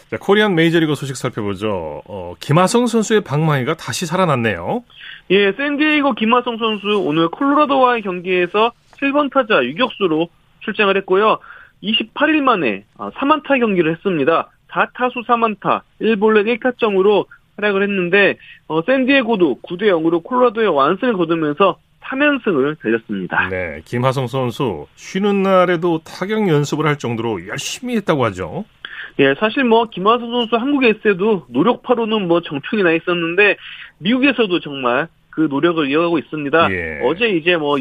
자, 0.09 0.17
코리안 0.17 0.55
메이저리그 0.55 0.95
소식 0.95 1.17
살펴보죠. 1.17 2.01
어, 2.05 2.33
김하성 2.39 2.87
선수의 2.87 3.21
방망이가 3.21 3.75
다시 3.75 4.05
살아났네요. 4.05 4.83
예, 5.31 5.51
샌디에이고 5.51 6.13
김하성 6.13 6.57
선수 6.57 6.99
오늘 6.99 7.27
콜로라도와의 7.27 8.03
경기에서 8.03 8.71
7번 9.01 9.31
타자 9.31 9.63
유격수로 9.63 10.29
출장을 10.61 10.95
했고요. 10.97 11.39
28일 11.83 12.41
만에 12.41 12.85
3안타 12.97 13.51
아, 13.51 13.57
경기를 13.59 13.93
했습니다. 13.95 14.49
4타수 14.69 15.25
3안타, 15.27 15.81
1볼넷 16.01 16.59
1타점으로 16.59 17.25
활약을 17.57 17.83
했는데 17.83 18.37
어, 18.67 18.81
샌디에고도 18.83 19.59
9대 19.61 19.83
0으로 19.83 20.23
콜로라도의 20.23 20.67
완승을 20.69 21.13
거두면서 21.17 21.79
3연승을 22.01 22.79
달렸습니다. 22.81 23.49
네, 23.49 23.81
김하성 23.83 24.27
선수 24.27 24.87
쉬는 24.95 25.43
날에도 25.43 25.99
타격 26.05 26.47
연습을 26.47 26.85
할 26.87 26.97
정도로 26.97 27.47
열심히 27.47 27.97
했다고 27.97 28.23
하죠. 28.25 28.65
예, 29.19 29.35
사실 29.39 29.63
뭐 29.63 29.85
김하성 29.85 30.31
선수 30.31 30.55
한국에 30.55 30.89
있을 30.89 31.01
때도 31.01 31.45
노력파로는 31.49 32.27
뭐 32.27 32.41
정평이 32.41 32.83
나 32.83 32.91
있었는데 32.91 33.57
미국에서도 33.99 34.59
정말 34.59 35.07
그 35.29 35.47
노력을 35.49 35.87
이어가고 35.89 36.17
있습니다. 36.19 36.71
예. 36.71 37.01
어제 37.03 37.29
이제 37.29 37.57
뭐 37.57 37.77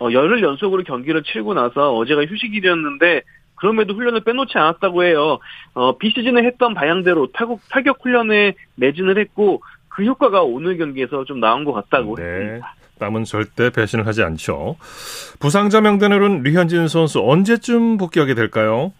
어, 0.00 0.12
열흘 0.12 0.42
연속으로 0.42 0.82
경기를 0.82 1.22
치르고 1.22 1.54
나서 1.54 1.94
어제가 1.94 2.24
휴식일이었는데 2.24 3.22
그럼에도 3.54 3.94
훈련을 3.94 4.22
빼놓지 4.24 4.56
않았다고 4.56 5.04
해요. 5.04 5.38
어, 5.74 5.98
비시즌에 5.98 6.42
했던 6.44 6.74
방향대로 6.74 7.28
타격, 7.32 7.60
타격 7.70 7.98
훈련에 8.02 8.54
매진을 8.76 9.18
했고 9.18 9.62
그 9.88 10.04
효과가 10.04 10.42
오늘 10.42 10.78
경기에서 10.78 11.24
좀 11.24 11.40
나온 11.40 11.64
것 11.64 11.72
같다고 11.72 12.16
네. 12.16 12.22
했습니다. 12.22 12.74
땀은 12.98 13.24
절대 13.24 13.70
배신을 13.70 14.06
하지 14.06 14.22
않죠. 14.22 14.76
부상자 15.40 15.78
오른 15.78 16.42
류현진 16.42 16.88
선수 16.88 17.20
언제쯤 17.22 17.96
복귀하게 17.96 18.34
될까요? 18.34 18.92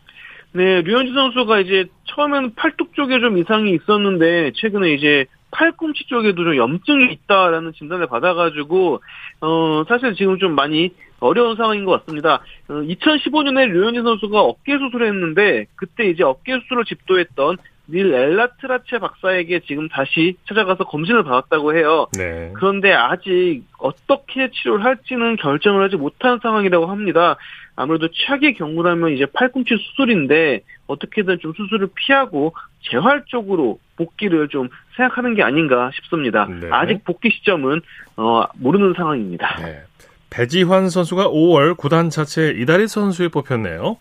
네, 0.52 0.82
류현진 0.82 1.14
선수가 1.14 1.60
이제 1.60 1.86
처음에는 2.06 2.54
팔뚝 2.56 2.94
쪽에 2.94 3.20
좀 3.20 3.38
이상이 3.38 3.72
있었는데 3.72 4.52
최근에 4.56 4.94
이제 4.94 5.26
팔꿈치 5.52 6.06
쪽에도 6.06 6.42
좀 6.42 6.56
염증이 6.56 7.12
있다라는 7.12 7.72
진단을 7.72 8.06
받아가지고 8.08 9.00
어 9.40 9.84
사실 9.88 10.14
지금 10.14 10.38
좀 10.38 10.54
많이 10.54 10.90
어려운 11.20 11.56
상황인 11.56 11.84
것 11.84 12.00
같습니다. 12.00 12.42
어, 12.68 12.74
2015년에 12.74 13.70
류현진 13.70 14.02
선수가 14.02 14.40
어깨 14.40 14.78
수술을 14.78 15.06
했는데 15.08 15.66
그때 15.76 16.08
이제 16.08 16.24
어깨 16.24 16.58
수술을 16.60 16.84
집도했던 16.84 17.56
닐 17.90 18.12
엘라트라체 18.12 18.98
박사에게 18.98 19.60
지금 19.60 19.88
다시 19.88 20.36
찾아가서 20.48 20.84
검진을 20.84 21.24
받았다고 21.24 21.76
해요. 21.76 22.06
네. 22.16 22.52
그런데 22.54 22.92
아직 22.92 23.62
어떻게 23.78 24.50
치료를 24.50 24.84
할지는 24.84 25.36
결정을 25.36 25.84
하지 25.84 25.96
못한 25.96 26.38
상황이라고 26.42 26.86
합니다. 26.86 27.36
아무래도 27.76 28.08
최악의 28.12 28.54
경우라면 28.54 29.12
이제 29.12 29.26
팔꿈치 29.26 29.76
수술인데 29.76 30.60
어떻게든 30.86 31.38
좀 31.40 31.52
수술을 31.56 31.88
피하고 31.94 32.54
재활적으로 32.90 33.78
복귀를 33.96 34.48
좀 34.48 34.68
생각하는 34.96 35.34
게 35.34 35.42
아닌가 35.42 35.90
싶습니다. 35.94 36.46
네. 36.46 36.68
아직 36.70 37.04
복귀 37.04 37.30
시점은 37.30 37.80
어, 38.16 38.44
모르는 38.54 38.94
상황입니다. 38.96 39.56
네. 39.62 39.82
배지환 40.30 40.90
선수가 40.90 41.28
5월 41.28 41.76
구단 41.76 42.08
자체 42.08 42.50
이달의 42.50 42.88
선수에 42.88 43.28
뽑혔네요. 43.28 43.96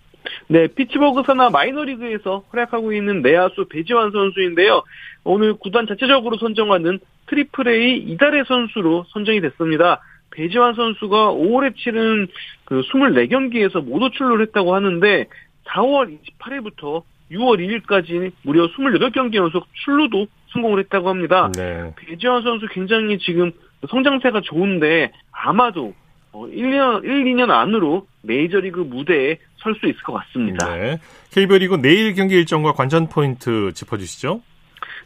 네, 0.47 0.67
피츠버그 0.67 1.23
산하 1.25 1.49
마이너리그에서 1.49 2.43
활약하고 2.49 2.93
있는 2.93 3.21
내야수 3.21 3.65
배지환 3.69 4.11
선수인데요. 4.11 4.83
오늘 5.23 5.53
구단 5.53 5.87
자체적으로 5.87 6.37
선정하는 6.37 6.99
트리플 7.27 7.67
A 7.67 7.97
이달의 7.97 8.45
선수로 8.47 9.05
선정이 9.09 9.41
됐습니다. 9.41 10.01
배지환 10.31 10.75
선수가 10.75 11.33
5월에 11.33 11.75
치른 11.75 12.27
그 12.65 12.81
24경기에서 12.81 13.83
모두 13.83 14.09
출루를 14.11 14.47
했다고 14.47 14.75
하는데 14.75 15.27
4월 15.65 16.17
28일부터 16.39 17.03
6월 17.31 17.59
2일까지 17.59 18.31
무려 18.43 18.67
28경기 18.67 19.35
연속 19.35 19.67
출루도 19.85 20.27
성공을 20.51 20.79
했다고 20.79 21.09
합니다. 21.09 21.51
네. 21.55 21.93
배지환 21.95 22.41
선수 22.43 22.67
굉장히 22.67 23.19
지금 23.19 23.51
성장세가 23.87 24.41
좋은데 24.41 25.11
아마도 25.31 25.93
1년, 26.33 27.03
1, 27.03 27.25
2년 27.25 27.49
안으로 27.49 28.07
메이저리그 28.21 28.81
무대에 28.81 29.37
설 29.57 29.75
수 29.75 29.87
있을 29.87 30.01
것 30.03 30.13
같습니다. 30.13 30.73
네. 30.73 30.99
KBO 31.31 31.57
리그 31.57 31.75
내일 31.75 32.13
경기 32.13 32.35
일정과 32.35 32.73
관전 32.73 33.09
포인트 33.09 33.71
짚어주시죠. 33.73 34.41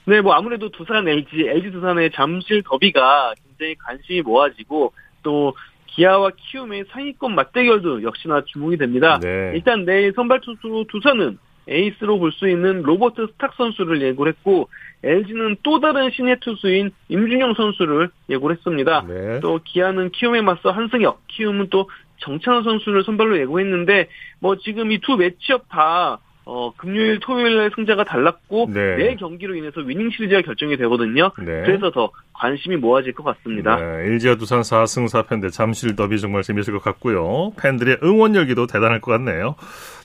네, 0.06 0.22
뭐 0.22 0.34
아무래도 0.34 0.70
두산 0.70 1.08
LG, 1.08 1.48
LG 1.48 1.72
두산의 1.72 2.12
잠실 2.14 2.62
더비가 2.64 3.34
굉장히 3.46 3.76
관심이 3.76 4.22
모아지고 4.22 4.94
또 5.24 5.56
기아와 5.88 6.32
키움의 6.36 6.86
상위권 6.92 7.36
맞대결도 7.36 8.04
역시나 8.04 8.44
주목이 8.46 8.78
됩니다. 8.78 9.20
네. 9.22 9.52
일단 9.56 9.86
내일 9.86 10.12
선발 10.14 10.42
투수 10.42 10.86
두산은 10.90 11.38
에이스로 11.68 12.20
볼 12.20 12.32
수 12.32 12.48
있는 12.50 12.82
로버트 12.84 13.28
스탁 13.34 13.54
선수를 13.56 14.02
예고를 14.02 14.34
했고 14.34 14.70
LG는 15.04 15.58
또 15.64 15.80
다른 15.80 16.10
신예 16.12 16.38
투수인 16.42 16.92
임준영 17.10 17.54
선수를 17.56 18.10
예고를 18.30 18.56
했습니다. 18.58 19.06
네. 19.08 19.40
또 19.42 19.60
기아는 19.64 20.10
키움에 20.12 20.42
맞서 20.42 20.72
한승혁, 20.72 21.22
키움은 21.28 21.68
또 21.70 21.90
정찬호 22.20 22.64
선수를 22.64 23.04
선발로 23.04 23.38
예고했는데 23.40 24.08
뭐 24.40 24.58
지금 24.58 24.92
이 24.92 25.00
두 25.00 25.18
매치업 25.18 25.68
다 25.70 26.20
어, 26.46 26.74
금요일, 26.76 27.20
토요일 27.22 27.56
날 27.56 27.72
승자가 27.74 28.04
달랐고, 28.04 28.68
네. 28.74 28.98
내 28.98 29.16
경기로 29.16 29.56
인해서 29.56 29.80
위닝 29.80 30.10
시리즈가 30.10 30.42
결정이 30.42 30.76
되거든요. 30.76 31.32
네. 31.38 31.64
그래서 31.64 31.90
더 31.92 32.12
관심이 32.34 32.76
모아질 32.76 33.14
것 33.14 33.24
같습니다. 33.24 33.78
네. 33.78 34.10
LG와 34.10 34.36
두산 34.36 34.60
4승 34.60 35.06
4패인데 35.08 35.54
잠실 35.54 35.96
더비 35.96 36.20
정말 36.20 36.44
재미있을 36.44 36.74
것 36.74 36.84
같고요. 36.84 37.54
팬들의 37.62 38.00
응원 38.04 38.36
열기도 38.36 38.68
대단할 38.68 39.00
것 39.00 39.12
같네요. 39.14 39.56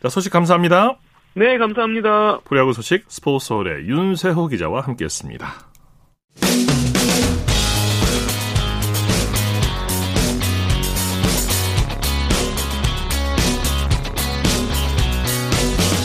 자, 0.01 0.09
소식 0.09 0.33
감사합니다. 0.33 0.97
네, 1.35 1.57
감사합니다. 1.59 2.41
프리야구 2.41 2.73
소식 2.73 3.05
스포츠 3.09 3.47
서울의 3.47 3.87
윤세호 3.87 4.49
기자와 4.49 4.81
함께했습니다. 4.81 5.47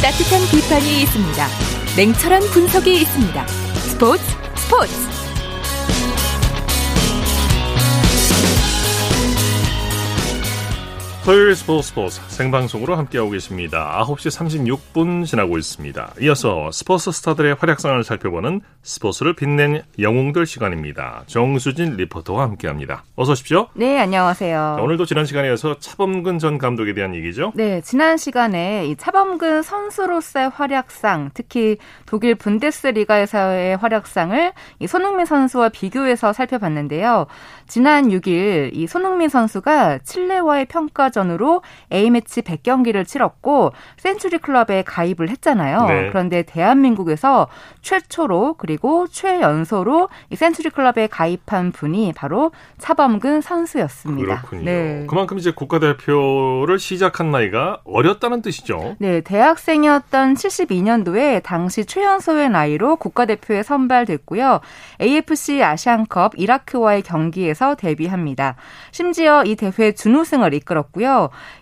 따뜻한 0.03 0.42
비판이 0.51 1.01
있습니다. 1.03 1.48
냉철한 1.98 2.42
분석이 2.53 2.94
있습니다. 2.94 3.48
스포츠 3.48 4.24
스포츠 4.56 5.12
토요일 11.25 11.56
스포츠 11.56 11.88
스포츠 11.88 12.22
생방송으로 12.27 12.98
함께하고 12.98 13.32
계십니다. 13.32 14.03
9시 14.06 14.84
36분 14.94 15.25
지나고 15.25 15.58
있습니다. 15.58 16.15
이어서 16.20 16.70
스포츠 16.74 17.13
스타들의 17.13 17.56
활약상을 17.60 18.03
살펴보는 18.03 18.60
스포츠를 18.82 19.34
빛낸 19.34 19.84
영웅들 19.98 20.46
시간입니다. 20.46 21.24
정수진 21.27 21.96
리포터와 21.96 22.44
함께합니다. 22.44 23.06
어서 23.15 23.32
오십시오. 23.32 23.70
네, 23.74 23.98
안녕하세요. 24.01 24.75
자, 24.77 24.84
오늘도 24.84 25.06
지난 25.06 25.25
시간에 25.25 25.48
이어서 25.48 25.80
차범근 25.80 26.39
전 26.39 26.58
감독에 26.58 26.94
대한 26.94 27.15
얘기죠? 27.15 27.53
네, 27.56 27.80
지난 27.80 28.18
시간에 28.18 28.88
이 28.88 28.98
차범근 28.98 29.62
선수로서의 29.62 30.50
활약상, 30.50 31.32
특히 31.34 31.77
독일 32.06 32.36
분데스리가에서의 32.36 33.77
활약상을 33.77 34.51
이 34.80 34.88
손흥민 34.88 35.25
선수와 35.25 35.70
비교해서 35.70 36.34
살펴봤는데요. 36.34 37.27
지난 37.70 38.10
6일 38.10 38.72
이 38.74 38.88
손흥민 38.88 39.30
선수가 39.30 40.00
칠레와의 40.00 40.65
평가 40.65 41.12
전으로 41.13 41.62
A매치 41.93 42.41
100경기를 42.41 43.08
치렀고 43.08 43.72
센츄리 43.98 44.39
클럽에 44.39 44.84
가입을 44.86 45.29
했잖아요. 45.29 45.86
네. 45.86 46.10
그런데 46.10 46.43
대한민국에서 46.43 47.48
최초로 47.82 48.55
그리고 48.58 49.08
최연소로 49.08 50.10
이 50.32 50.36
센츄리 50.36 50.72
클럽에 50.72 51.08
가입한 51.08 51.72
분이 51.72 52.12
바로 52.13 52.51
차범근 52.79 53.39
선수였습니다. 53.41 54.41
그렇군요. 54.41 54.63
네. 54.63 55.05
그만큼 55.08 55.38
이제 55.38 55.51
국가대표를 55.51 56.79
시작한 56.79 57.32
나이가 57.32 57.79
어렸다는 57.86 58.41
뜻이죠. 58.41 58.96
네, 59.00 59.22
대학생이었던 59.22 60.34
72년도에 60.34 61.41
당시 61.43 61.86
최연소의 61.86 62.50
나이로 62.50 62.96
국가대표에 62.98 63.63
선발됐고요. 63.63 64.60
AFC 65.01 65.63
아시안컵 65.63 66.34
이라크와의 66.38 67.03
경기에서 67.03 67.75
데뷔합니다. 67.75 68.55
심지어 68.91 69.43
이 69.43 69.55
대회 69.55 69.91
준우승을 69.91 70.53
이끌었고요. 70.53 71.03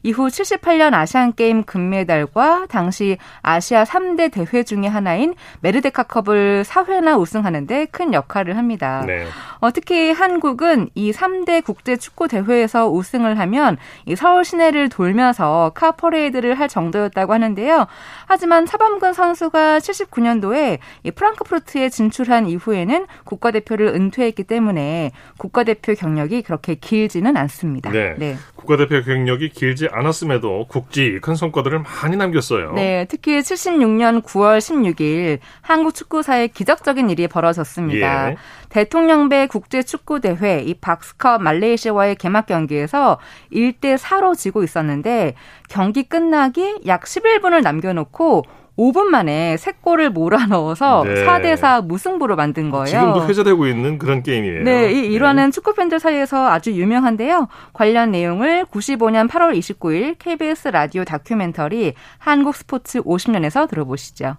이후 0.03 0.27
78년 0.27 0.93
아시안게임 0.93 1.63
금메달과 1.63 2.67
당시 2.69 3.17
아시아 3.41 3.83
3대 3.83 4.31
대회 4.31 4.63
중의 4.63 4.89
하나인 4.89 5.35
메르데카컵을 5.61 6.63
4회나 6.63 7.19
우승하는데 7.19 7.85
큰 7.91 8.13
역할을 8.13 8.57
합니다. 8.57 9.03
네. 9.05 9.25
어, 9.59 9.71
특히 9.71 10.11
한국은 10.11 10.89
이 10.95 11.11
3대 11.11 11.63
국제 11.63 11.95
축구 11.95 12.27
대회에서 12.27 12.89
우승을 12.89 13.39
하면 13.39 13.77
이 14.05 14.15
서울 14.15 14.43
시내를 14.43 14.89
돌면서 14.89 15.71
카 15.75 15.91
퍼레이드를 15.91 16.59
할 16.59 16.67
정도였다고 16.67 17.33
하는데요. 17.33 17.87
하지만 18.25 18.65
차범근 18.65 19.13
선수가 19.13 19.79
79년도에 19.79 20.79
이 21.03 21.11
프랑크푸르트에 21.11 21.89
진출한 21.89 22.47
이후에는 22.47 23.05
국가대표를 23.23 23.87
은퇴했기 23.87 24.43
때문에 24.43 25.11
국가대표 25.37 25.93
경력이 25.93 26.41
그렇게 26.41 26.75
길지는 26.75 27.37
않습니다. 27.37 27.91
네. 27.91 28.15
네. 28.17 28.35
국가대표 28.55 29.01
경력 29.01 29.30
이 29.39 29.49
길지 29.49 29.87
않았음에도 29.91 30.65
국지 30.67 31.19
큰 31.21 31.35
성과들을 31.35 31.79
많이 31.79 32.17
남겼어요. 32.17 32.73
네, 32.73 33.05
특히 33.09 33.39
76년 33.39 34.23
9월 34.23 34.57
16일 34.57 35.39
한국 35.61 35.93
축구사에 35.93 36.47
기적적인 36.47 37.09
일이 37.09 37.27
벌어졌습니다. 37.27 38.31
예. 38.31 38.37
대통령배 38.69 39.47
국제 39.47 39.83
축구 39.83 40.21
대회 40.21 40.61
이 40.61 40.73
박스컵 40.73 41.41
말레이시아와의 41.41 42.15
개막 42.15 42.45
경기에서 42.45 43.19
1대 43.51 43.97
4로 43.97 44.35
지고 44.37 44.63
있었는데 44.63 45.35
경기 45.69 46.03
끝나기 46.03 46.81
약 46.87 47.03
11분을 47.03 47.61
남겨놓고 47.61 48.45
5분 48.77 49.03
만에 49.05 49.55
3골을 49.57 50.09
몰아넣어서 50.09 51.03
네. 51.05 51.25
4대 51.25 51.55
4 51.57 51.81
무승부로 51.81 52.35
만든 52.35 52.69
거예요. 52.69 52.85
지금도 52.87 53.27
회자되고 53.27 53.67
있는 53.67 53.97
그런 53.97 54.23
게임이에요. 54.23 54.63
네, 54.63 54.91
이 54.91 55.07
일화는 55.13 55.45
네. 55.45 55.51
축구 55.51 55.73
팬들 55.75 55.99
사이에서 55.99 56.49
아주 56.49 56.71
유명한데요. 56.71 57.47
관련 57.73 58.11
내용을 58.11 58.65
95년 58.71 59.29
8월 59.29 59.57
29일 59.57 60.15
KBS 60.17 60.69
라디오 60.69 61.03
다큐멘터리 61.03 61.93
한국 62.17 62.55
스포츠 62.55 63.01
50년에서 63.01 63.69
들어보시죠. 63.69 64.37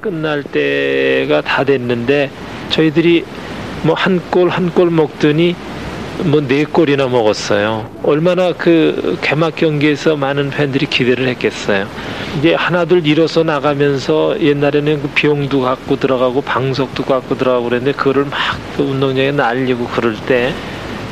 끝날 0.00 0.42
때가 0.42 1.42
다 1.42 1.64
됐는데 1.64 2.30
저희들이 2.70 3.24
뭐 3.84 3.94
한 3.94 4.20
골 4.30 4.48
한 4.48 4.70
골 4.74 4.90
먹더니 4.90 5.54
뭐 6.20 6.40
네 6.40 6.64
골이나 6.64 7.08
먹었어요. 7.08 7.88
얼마나 8.02 8.52
그 8.52 9.18
개막 9.22 9.56
경기에서 9.56 10.16
많은 10.16 10.50
팬들이 10.50 10.86
기대를 10.86 11.26
했겠어요. 11.28 11.86
이제 12.38 12.54
하나둘 12.54 13.06
일어서 13.06 13.42
나가면서 13.42 14.40
옛날에는 14.40 15.02
그 15.02 15.08
비용도 15.08 15.60
갖고 15.62 15.96
들어가고 15.96 16.42
방석도 16.42 17.04
갖고 17.04 17.36
들어가고 17.36 17.64
그랬는데 17.64 17.92
그거를 17.96 18.26
막그 18.26 18.82
운동장에 18.82 19.32
날리고 19.32 19.86
그럴 19.88 20.16
때 20.26 20.52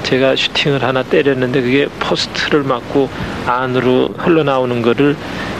제가 0.03 0.37
슈팅을 0.37 0.83
하나 0.83 1.03
때렸는데 1.03 1.63
그게 1.63 1.87
포스트를 2.01 2.63
맞고 2.63 3.09
안으로 3.47 4.09
흘러나오는 4.17 4.83
거를 4.83 5.17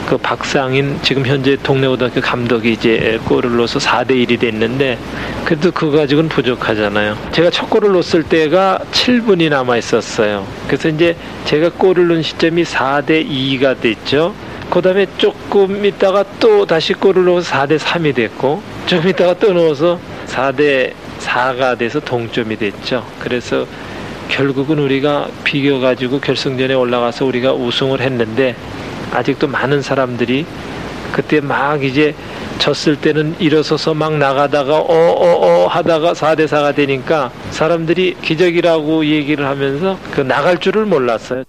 그 0.07 0.17
박상인 0.17 0.99
지금 1.03 1.25
현재 1.25 1.55
동네고등학교 1.61 2.21
감독이 2.21 2.73
이제 2.73 3.19
골을 3.25 3.55
넣어서 3.57 3.79
4대 3.79 4.11
1이 4.11 4.39
됐는데 4.39 4.97
그래도 5.45 5.71
그거 5.71 5.97
가지고는 5.97 6.29
부족하잖아요. 6.29 7.17
제가 7.31 7.49
첫 7.49 7.69
골을 7.69 7.93
넣었을 7.93 8.23
때가 8.23 8.79
7분이 8.91 9.49
남아 9.49 9.77
있었어요. 9.77 10.45
그래서 10.67 10.89
이제 10.89 11.15
제가 11.45 11.69
골을 11.71 12.07
넣은 12.07 12.23
시점이 12.23 12.63
4대 12.63 13.25
2가 13.27 13.79
됐죠. 13.79 14.33
그 14.69 14.81
다음에 14.81 15.05
조금 15.17 15.85
있다가 15.85 16.23
또 16.39 16.65
다시 16.65 16.93
골을 16.93 17.25
넣어서 17.25 17.53
4대 17.53 17.77
3이 17.77 18.15
됐고, 18.15 18.61
좀 18.85 19.07
있다가 19.07 19.33
또 19.35 19.53
넣어서 19.53 19.99
4대 20.27 20.93
4가 21.19 21.77
돼서 21.77 21.99
동점이 21.99 22.57
됐죠. 22.57 23.05
그래서 23.19 23.65
결국은 24.31 24.79
우리가 24.79 25.27
비겨 25.43 25.79
가지고 25.79 26.19
결승전에 26.19 26.73
올라가서 26.73 27.25
우리가 27.25 27.53
우승을 27.53 27.99
했는데, 28.01 28.55
아직도 29.11 29.47
많은 29.47 29.81
사람들이 29.81 30.45
그때 31.11 31.41
막 31.41 31.83
이제 31.83 32.15
졌을 32.57 32.95
때는 32.95 33.35
일어서서 33.39 33.93
막 33.93 34.17
나가다가 34.17 34.79
어어어 34.79 35.11
어, 35.13 35.63
어 35.63 35.67
하다가 35.67 36.13
4대 36.13 36.45
4가 36.45 36.73
되니까 36.73 37.31
사람들이 37.49 38.15
기적이라고 38.21 39.05
얘기를 39.05 39.45
하면서 39.45 39.99
그 40.11 40.21
나갈 40.21 40.57
줄을 40.59 40.85
몰랐어요. 40.85 41.43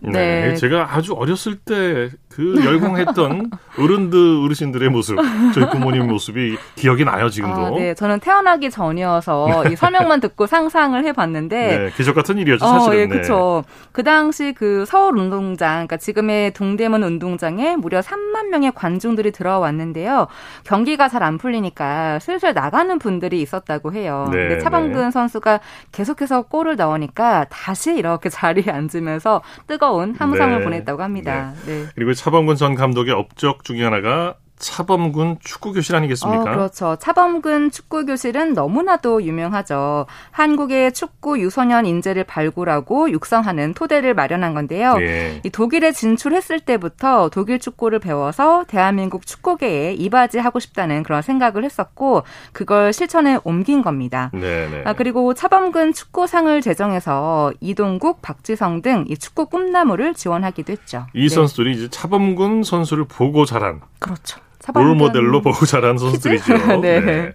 네. 0.00 0.48
네. 0.48 0.54
제가 0.54 0.94
아주 0.94 1.14
어렸을 1.14 1.56
때 1.56 2.10
그 2.34 2.64
열광했던 2.64 3.50
어른들 3.78 4.40
어르신들의 4.44 4.88
모습, 4.88 5.16
저희 5.54 5.68
부모님 5.70 6.06
모습이 6.08 6.56
기억이 6.76 7.04
나요 7.04 7.28
지금도. 7.28 7.66
아, 7.66 7.70
네, 7.70 7.94
저는 7.94 8.20
태어나기 8.20 8.70
전이어서 8.70 9.68
이 9.70 9.76
설명만 9.76 10.20
듣고 10.20 10.46
상상을 10.46 11.02
해봤는데. 11.04 11.78
네, 11.78 11.90
기적 11.96 12.14
같은 12.14 12.38
일이었죠 12.38 12.66
사실은. 12.66 12.96
어, 12.98 13.00
예, 13.00 13.06
그렇죠. 13.06 13.64
그 13.92 14.02
당시 14.02 14.52
그 14.52 14.84
서울 14.86 15.18
운동장, 15.18 15.72
그러니까 15.86 15.96
지금의 15.98 16.52
동대문 16.54 17.02
운동장에 17.02 17.76
무려 17.76 18.00
3만 18.00 18.48
명의 18.48 18.72
관중들이 18.74 19.30
들어왔는데요. 19.32 20.26
경기가 20.64 21.08
잘 21.08 21.22
안 21.22 21.38
풀리니까 21.38 22.18
슬슬 22.18 22.52
나가는 22.52 22.98
분들이 22.98 23.40
있었다고 23.42 23.92
해요. 23.92 24.26
네, 24.32 24.48
근데 24.48 24.58
차범근 24.58 25.04
네. 25.04 25.10
선수가 25.12 25.60
계속해서 25.92 26.42
골을 26.42 26.74
넣으니까 26.74 27.46
다시 27.48 27.94
이렇게 27.94 28.28
자리에 28.28 28.64
앉으면서 28.72 29.40
뜨거. 29.68 29.82
뜨거운 29.82 30.14
함성을 30.16 30.58
네. 30.58 30.64
보냈다고 30.64 31.02
합니다. 31.02 31.52
네. 31.66 31.82
네. 31.82 31.86
그리고 31.96 32.14
차범근 32.22 32.54
전 32.54 32.76
감독의 32.76 33.12
업적 33.12 33.64
중에 33.64 33.82
하나가 33.82 34.36
차범근 34.62 35.38
축구교실 35.42 35.94
아니겠습니까? 35.96 36.40
어, 36.40 36.44
그렇죠. 36.44 36.96
차범근 36.96 37.70
축구교실은 37.70 38.54
너무나도 38.54 39.24
유명하죠. 39.24 40.06
한국의 40.30 40.92
축구 40.94 41.38
유소년 41.40 41.84
인재를 41.84 42.24
발굴하고 42.24 43.10
육성하는 43.10 43.74
토대를 43.74 44.14
마련한 44.14 44.54
건데요. 44.54 44.96
네. 44.96 45.40
이 45.44 45.50
독일에 45.50 45.92
진출했을 45.92 46.60
때부터 46.60 47.28
독일 47.28 47.58
축구를 47.58 47.98
배워서 47.98 48.64
대한민국 48.68 49.26
축구계에 49.26 49.92
이바지하고 49.94 50.60
싶다는 50.60 51.02
그런 51.02 51.20
생각을 51.20 51.64
했었고 51.64 52.22
그걸 52.52 52.92
실천에 52.92 53.38
옮긴 53.44 53.82
겁니다. 53.82 54.30
네, 54.32 54.68
네. 54.70 54.82
아, 54.86 54.92
그리고 54.94 55.34
차범근 55.34 55.92
축구상을 55.92 56.62
제정해서 56.62 57.52
이동국, 57.60 58.22
박지성 58.22 58.80
등 58.80 59.02
이 59.08 59.16
축구 59.16 59.46
꿈나무를 59.46 60.14
지원하기도 60.14 60.72
했죠. 60.72 61.06
이 61.14 61.22
네. 61.22 61.34
선수들이 61.34 61.72
이제 61.72 61.88
차범근 61.90 62.62
선수를 62.62 63.04
보고 63.04 63.44
자란 63.44 63.80
그렇죠. 63.98 64.40
롤 64.74 64.94
모델로 64.94 65.42
보고 65.42 65.66
자란 65.66 65.98
선수들이죠. 65.98 66.80
네. 66.80 67.00
네. 67.00 67.32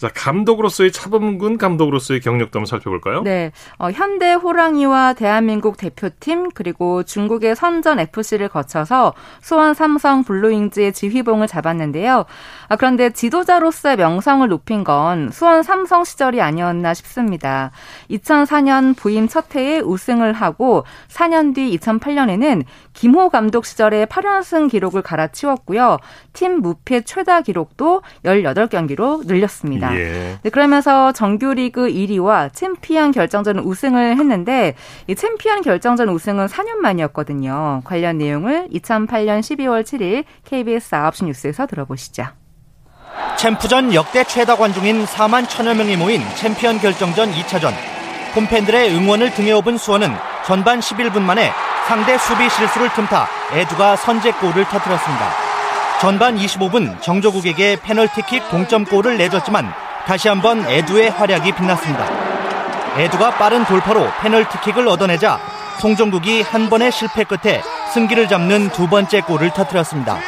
자, 0.00 0.08
감독으로서의 0.08 0.92
차범근 0.92 1.58
감독으로서의 1.58 2.20
경력도 2.20 2.58
한번 2.58 2.64
살펴볼까요? 2.64 3.20
네. 3.20 3.52
어, 3.76 3.90
현대 3.90 4.32
호랑이와 4.32 5.12
대한민국 5.12 5.76
대표팀 5.76 6.52
그리고 6.54 7.02
중국의 7.02 7.54
선전 7.54 8.00
FC를 8.00 8.48
거쳐서 8.48 9.12
수원 9.42 9.74
삼성 9.74 10.24
블루잉즈의 10.24 10.94
지휘봉을 10.94 11.48
잡았는데요. 11.48 12.24
아, 12.68 12.76
그런데 12.76 13.10
지도자로서의 13.10 13.98
명성을 13.98 14.48
높인 14.48 14.84
건 14.84 15.30
수원 15.32 15.62
삼성 15.62 16.04
시절이 16.04 16.40
아니었나 16.40 16.94
싶습니다. 16.94 17.70
2004년 18.10 18.96
부임 18.96 19.28
첫 19.28 19.54
해에 19.54 19.80
우승을 19.80 20.32
하고 20.32 20.84
4년 21.08 21.54
뒤 21.54 21.76
2008년에는 21.76 22.64
김호 22.94 23.28
감독 23.28 23.66
시절의 23.66 24.06
8연승 24.06 24.70
기록을 24.70 25.02
갈아치웠고요. 25.02 25.98
팀 26.32 26.62
무패 26.62 27.02
최다 27.02 27.42
기록도 27.42 28.00
18경기로 28.24 29.26
늘렸습니다. 29.26 29.89
예. 29.94 30.38
네, 30.42 30.50
그러면서 30.50 31.12
정규리그 31.12 31.88
1위와 31.88 32.52
챔피언 32.52 33.12
결정전 33.12 33.58
우승을 33.58 34.18
했는데 34.18 34.74
이 35.06 35.14
챔피언 35.14 35.62
결정전 35.62 36.08
우승은 36.08 36.46
4년 36.46 36.76
만이었거든요. 36.76 37.82
관련 37.84 38.18
내용을 38.18 38.68
2008년 38.72 39.40
12월 39.40 39.82
7일 39.82 40.24
KBS 40.44 40.90
9시 40.90 41.24
뉴스에서 41.26 41.66
들어보시죠. 41.66 42.24
챔프전 43.36 43.94
역대 43.94 44.24
최다 44.24 44.56
관중인 44.56 45.04
4만 45.04 45.48
천여 45.48 45.74
명이 45.74 45.96
모인 45.96 46.22
챔피언 46.36 46.78
결정전 46.78 47.32
2차전. 47.32 47.72
홈팬들의 48.34 48.94
응원을 48.94 49.34
등에 49.34 49.50
업은 49.52 49.76
수원은 49.76 50.08
전반 50.46 50.80
11분 50.80 51.20
만에 51.22 51.50
상대 51.86 52.16
수비 52.18 52.48
실수를 52.48 52.88
틈타 52.92 53.28
에두가 53.52 53.96
선제골을 53.96 54.64
터뜨렸습니다. 54.66 55.30
전반 56.00 56.36
25분 56.36 57.00
정조국에게 57.02 57.76
페널티킥 57.82 58.48
동점골을 58.48 59.18
내줬지만 59.18 59.70
다시 60.06 60.28
한번 60.28 60.64
에두의 60.66 61.10
활약이 61.10 61.52
빛났습니다. 61.52 62.06
에두가 62.96 63.30
빠른 63.32 63.64
돌파로 63.64 64.08
페널티킥을 64.20 64.88
얻어내자 64.88 65.38
송정국이 65.78 66.42
한 66.42 66.68
번의 66.68 66.92
실패 66.92 67.24
끝에 67.24 67.62
승기를 67.94 68.28
잡는 68.28 68.70
두 68.70 68.88
번째 68.88 69.20
골을 69.20 69.50
터뜨렸습니다. 69.50 70.18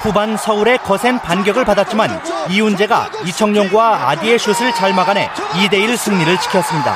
후반 0.00 0.36
서울의 0.36 0.78
거센 0.78 1.18
반격을 1.18 1.64
받았지만 1.64 2.20
이운재가 2.50 3.08
이청용과 3.24 4.10
아디의 4.10 4.38
슛을 4.38 4.74
잘 4.74 4.92
막아내 4.92 5.30
2대1 5.52 5.96
승리를 5.96 6.38
지켰습니다. 6.40 6.94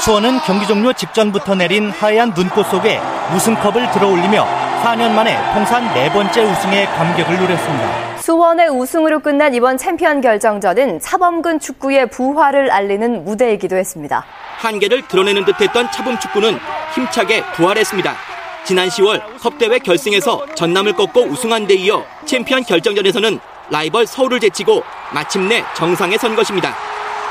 수원은 0.00 0.40
경기 0.40 0.66
종료 0.66 0.92
직전부터 0.92 1.54
내린 1.54 1.90
하얀 1.90 2.32
눈꽃 2.34 2.66
속에 2.70 3.00
우승컵을 3.34 3.92
들어올리며 3.92 4.46
4년 4.82 5.10
만에 5.12 5.36
통산 5.52 5.92
네 5.92 6.10
번째 6.12 6.44
우승의 6.44 6.86
감격을 6.86 7.38
누렸습니다. 7.38 8.16
수원의 8.18 8.68
우승으로 8.68 9.20
끝난 9.20 9.54
이번 9.54 9.76
챔피언 9.76 10.20
결정전은 10.20 11.00
차범근 11.00 11.60
축구의 11.60 12.10
부활을 12.10 12.70
알리는 12.70 13.24
무대이기도 13.24 13.76
했습니다. 13.76 14.24
한계를 14.58 15.08
드러내는 15.08 15.44
듯했던 15.44 15.90
차범근 15.90 16.18
축구는 16.20 16.58
힘차게 16.94 17.42
부활했습니다. 17.54 18.14
지난 18.64 18.88
10월 18.88 19.20
컵대회 19.40 19.78
결승에서 19.78 20.46
전남을 20.54 20.92
꺾고 20.94 21.22
우승한 21.22 21.66
데 21.66 21.74
이어 21.74 22.04
챔피언 22.26 22.62
결정전에서는 22.62 23.40
라이벌 23.70 24.06
서울을 24.06 24.40
제치고 24.40 24.82
마침내 25.12 25.64
정상에 25.74 26.16
선 26.18 26.36
것입니다. 26.36 26.74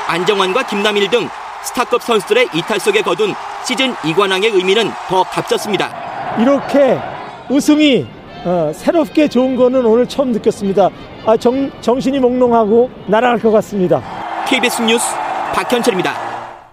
안정환과 0.08 0.64
김남일 0.66 1.10
등 1.10 1.28
스타급 1.62 2.02
선수들의 2.02 2.48
이탈 2.54 2.78
속에 2.80 3.02
거둔 3.02 3.34
시즌 3.64 3.94
2관왕의 3.96 4.54
의미는 4.54 4.90
더 5.08 5.22
값졌습니다. 5.24 6.36
이렇게 6.38 6.98
우승이 7.50 8.06
어, 8.44 8.70
새롭게 8.74 9.28
좋은 9.28 9.56
거는 9.56 9.84
오늘 9.84 10.06
처음 10.06 10.32
느꼈습니다. 10.32 10.90
아, 11.26 11.36
정, 11.36 11.70
정신이 11.80 12.20
몽롱하고 12.20 12.90
날아갈 13.06 13.38
것 13.38 13.50
같습니다. 13.50 14.02
KBS 14.46 14.82
뉴스 14.82 15.04
박현철입니다. 15.54 16.27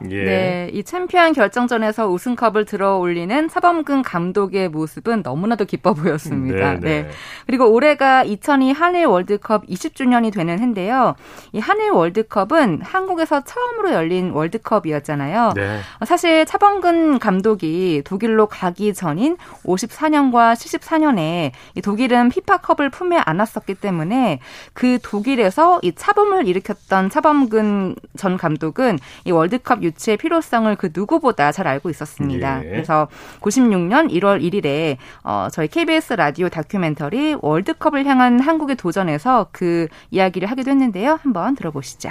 예. 0.09 0.23
네, 0.23 0.69
이 0.73 0.83
챔피언 0.83 1.33
결정전에서 1.33 2.09
우승컵을 2.09 2.65
들어 2.65 2.97
올리는 2.97 3.47
차범근 3.47 4.01
감독의 4.01 4.69
모습은 4.69 5.21
너무나도 5.23 5.65
기뻐 5.65 5.93
보였습니다. 5.93 6.73
네, 6.73 6.79
네. 6.79 7.01
네. 7.03 7.09
그리고 7.45 7.71
올해가 7.71 8.23
2002 8.23 8.71
한일 8.71 9.05
월드컵 9.05 9.65
20주년이 9.67 10.33
되는 10.33 10.59
해인데요. 10.59 11.15
이 11.53 11.59
한일 11.59 11.91
월드컵은 11.91 12.81
한국에서 12.83 13.43
처음으로 13.43 13.93
열린 13.93 14.31
월드컵이었잖아요. 14.31 15.53
네. 15.55 15.79
사실 16.05 16.45
차범근 16.45 17.19
감독이 17.19 18.01
독일로 18.05 18.47
가기 18.47 18.93
전인 18.93 19.37
54년과 19.63 20.53
74년에 20.53 21.51
이 21.75 21.81
독일은 21.81 22.29
피파컵을 22.29 22.89
품에 22.89 23.21
안았었기 23.23 23.75
때문에 23.75 24.39
그 24.73 24.99
독일에서 25.01 25.79
이 25.83 25.93
차범을 25.93 26.47
일으켰던 26.47 27.09
차범근 27.09 27.95
전 28.17 28.37
감독은 28.37 28.99
이 29.25 29.31
월드컵 29.31 29.84
유치의 29.85 30.17
필요성을 30.17 30.75
그 30.75 30.89
누구보다 30.93 31.51
잘 31.51 31.67
알고 31.67 31.89
있었습니다. 31.89 32.61
예. 32.65 32.69
그래서 32.69 33.07
96년 33.41 34.11
1월 34.11 34.41
1일에 34.41 34.97
어, 35.23 35.47
저희 35.51 35.67
KBS 35.67 36.13
라디오 36.13 36.49
다큐멘터리 36.49 37.37
월드컵을 37.41 38.05
향한 38.05 38.39
한국의 38.39 38.75
도전에서 38.75 39.47
그 39.51 39.87
이야기를 40.11 40.49
하기도 40.49 40.71
했는데요. 40.71 41.19
한번 41.21 41.55
들어보시죠. 41.55 42.09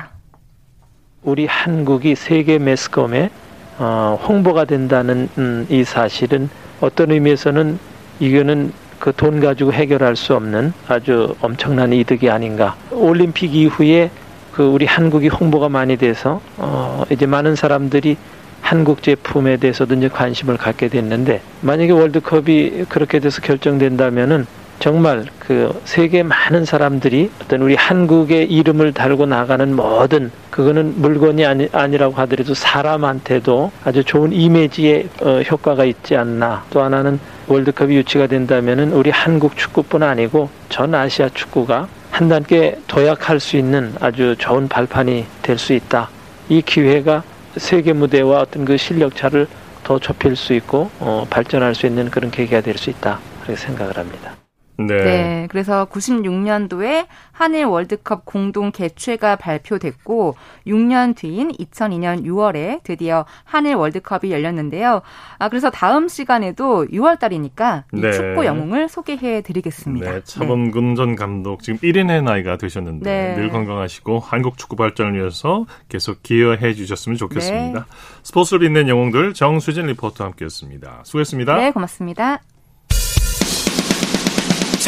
우리 1.23 1.47
한국이 1.47 2.15
세계 2.15 2.59
매스컴에 2.59 3.31
어, 3.79 4.19
홍보가 4.27 4.65
된다는 4.65 5.29
음, 5.39 5.67
이 5.69 5.85
사실은 5.85 6.49
어떤 6.81 7.11
의미에서는 7.11 7.79
이거는 8.21 8.73
그 8.99 9.13
돈 9.13 9.39
가지고 9.39 9.71
해결할 9.71 10.17
수 10.17 10.35
없는 10.35 10.73
아주 10.89 11.35
엄청난 11.43 11.93
이득이 11.93 12.31
아닌가. 12.31 12.75
올림픽 12.91 13.55
이후에 13.55 14.11
그 14.55 14.63
우리 14.65 14.87
한국이 14.87 15.29
홍보가 15.29 15.69
많이 15.69 15.97
돼서 15.97 16.41
어 16.59 17.03
이제 17.11 17.27
많은 17.27 17.57
사람들이 17.57 18.17
한국 18.61 19.03
제품에 19.03 19.57
대해서도 19.57 19.95
이제 19.97 20.09
관심을 20.09 20.57
갖게 20.57 20.89
됐는데 20.89 21.41
만약에 21.61 21.91
월드컵이 21.91 22.85
그렇게 22.89 23.19
돼서 23.19 23.43
결정된다면은 23.43 24.47
정말 24.79 25.25
그 25.39 25.81
세계 25.85 26.23
많은 26.23 26.65
사람들이 26.65 27.31
어떤 27.43 27.63
우리 27.63 27.75
한국의 27.75 28.51
이름을 28.51 28.93
달고 28.93 29.27
나가는 29.27 29.75
모든 29.75 30.31
그거는 30.51 31.01
물건이 31.01 31.45
아니, 31.45 31.69
아니라고 31.73 32.15
하더라도 32.15 32.55
사람한테도 32.55 33.73
아주 33.85 34.05
좋은 34.05 34.33
이미지의 34.33 35.09
어, 35.23 35.41
효과가 35.43 35.85
있지 35.85 36.17
않나. 36.17 36.65
또 36.71 36.83
하나는 36.83 37.19
월드컵이 37.47 37.97
유치가 37.97 38.27
된다면은 38.27 38.93
우리 38.93 39.11
한국 39.11 39.57
축구뿐 39.57 40.03
아니고 40.03 40.49
전 40.69 40.95
아시아 40.95 41.29
축구가 41.33 41.89
한 42.15 42.29
단계 42.29 42.79
도약할 42.87 43.41
수 43.41 43.57
있는 43.57 43.93
아주 44.01 44.37
좋은 44.39 44.69
발판이 44.69 45.27
될 45.43 45.59
수 45.59 45.73
있다. 45.73 46.09
이 46.49 46.63
기회가 46.63 47.25
세계 47.57 47.93
무대와 47.93 48.41
어떤 48.43 48.65
그 48.65 48.77
실력 48.77 49.17
차를 49.17 49.49
더 49.83 49.99
좁힐 49.99 50.37
수 50.37 50.55
있고 50.55 50.93
어, 51.01 51.27
발전할 51.29 51.75
수 51.75 51.87
있는 51.87 52.11
그런 52.11 52.31
계기가 52.31 52.61
될 52.61 52.79
수 52.79 52.89
있다. 52.91 53.19
그렇게 53.43 53.61
생각을 53.61 53.97
합니다. 53.97 54.37
네. 54.77 54.87
네. 54.87 55.47
그래서 55.51 55.87
96년도에 55.87 57.07
한일 57.33 57.67
월드컵 57.67 58.25
공동 58.25 58.73
개최가 58.73 59.37
발표됐고 59.37 60.37
6년 60.67 61.17
뒤인 61.17 61.51
2002년 61.53 62.25
6월에 62.25 62.83
드디어 62.83 63.25
한일 63.45 63.75
월드컵이 63.75 64.33
열렸는데요. 64.33 65.03
아 65.39 65.49
그래서 65.49 65.71
다음 65.71 66.09
시간에도 66.09 66.87
6월 66.87 67.19
달이니까 67.19 67.85
이 67.93 68.01
네. 68.01 68.13
축구 68.13 68.45
영웅을 68.45 68.89
소개해 68.89 69.43
드리겠습니다. 69.43 70.11
네. 70.11 70.21
차범근 70.25 70.91
네. 70.91 70.95
전 70.95 71.17
감독 71.17 71.63
지금 71.63 71.79
1인의 71.81 72.23
나이가 72.23 72.57
되셨는데 72.57 73.35
네. 73.35 73.35
늘 73.37 73.51
건강하시고 73.51 74.21
한국 74.21 74.59
축구 74.59 74.77
발전을 74.77 75.15
위해서 75.15 75.67
계속 75.89 76.23
기여해 76.23 76.75
주셨으면 76.75 77.17
좋겠습니다. 77.17 77.81
네. 77.81 77.87
스포츠를 78.23 78.61
빛낸 78.61 78.89
영웅들 78.89 79.35
정수진 79.35 79.87
리포터와 79.87 80.31
함께했습니다. 80.31 81.03
수고했습니다. 81.05 81.57
네, 81.57 81.71
고맙습니다. 81.71 82.41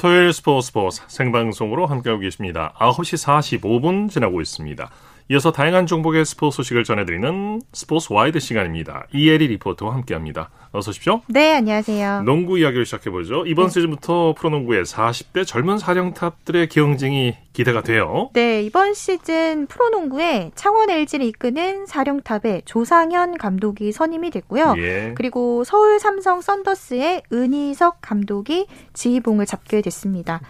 토요일 0.00 0.32
스포츠 0.32 0.68
스포츠 0.68 1.02
생방송으로 1.08 1.84
함께하고 1.84 2.22
계십니다. 2.22 2.72
9시 2.78 3.60
45분 3.60 4.08
지나고 4.08 4.40
있습니다. 4.40 4.90
이어서 5.28 5.52
다양한 5.52 5.84
종목의 5.84 6.24
스포츠 6.24 6.56
소식을 6.56 6.84
전해드리는 6.84 7.60
스포츠 7.74 8.10
와이드 8.10 8.40
시간입니다. 8.40 9.08
이혜리 9.12 9.48
리포터와 9.48 9.92
함께합니다. 9.92 10.48
어서 10.72 10.90
오십시오. 10.90 11.20
네, 11.26 11.56
안녕하세요. 11.56 12.22
농구 12.22 12.56
이야기를 12.56 12.84
시작해보죠. 12.86 13.44
이번 13.46 13.66
네. 13.66 13.70
시즌부터 13.72 14.34
프로농구의 14.38 14.84
40대 14.84 15.44
젊은 15.44 15.78
사령탑들의 15.78 16.68
경쟁이 16.68 17.36
기대가 17.52 17.82
돼요. 17.82 18.30
네, 18.34 18.62
이번 18.62 18.94
시즌 18.94 19.66
프로농구에 19.66 20.52
창원 20.54 20.88
LG를 20.88 21.26
이끄는 21.26 21.86
사령탑의 21.86 22.62
조상현 22.66 23.38
감독이 23.38 23.90
선임이 23.90 24.30
됐고요. 24.30 24.74
예. 24.78 25.12
그리고 25.16 25.64
서울 25.64 25.98
삼성 25.98 26.40
썬더스의 26.40 27.22
은희석 27.32 27.98
감독이 28.00 28.68
지휘봉을 28.92 29.46
잡게 29.46 29.82
됐습니다. 29.82 30.40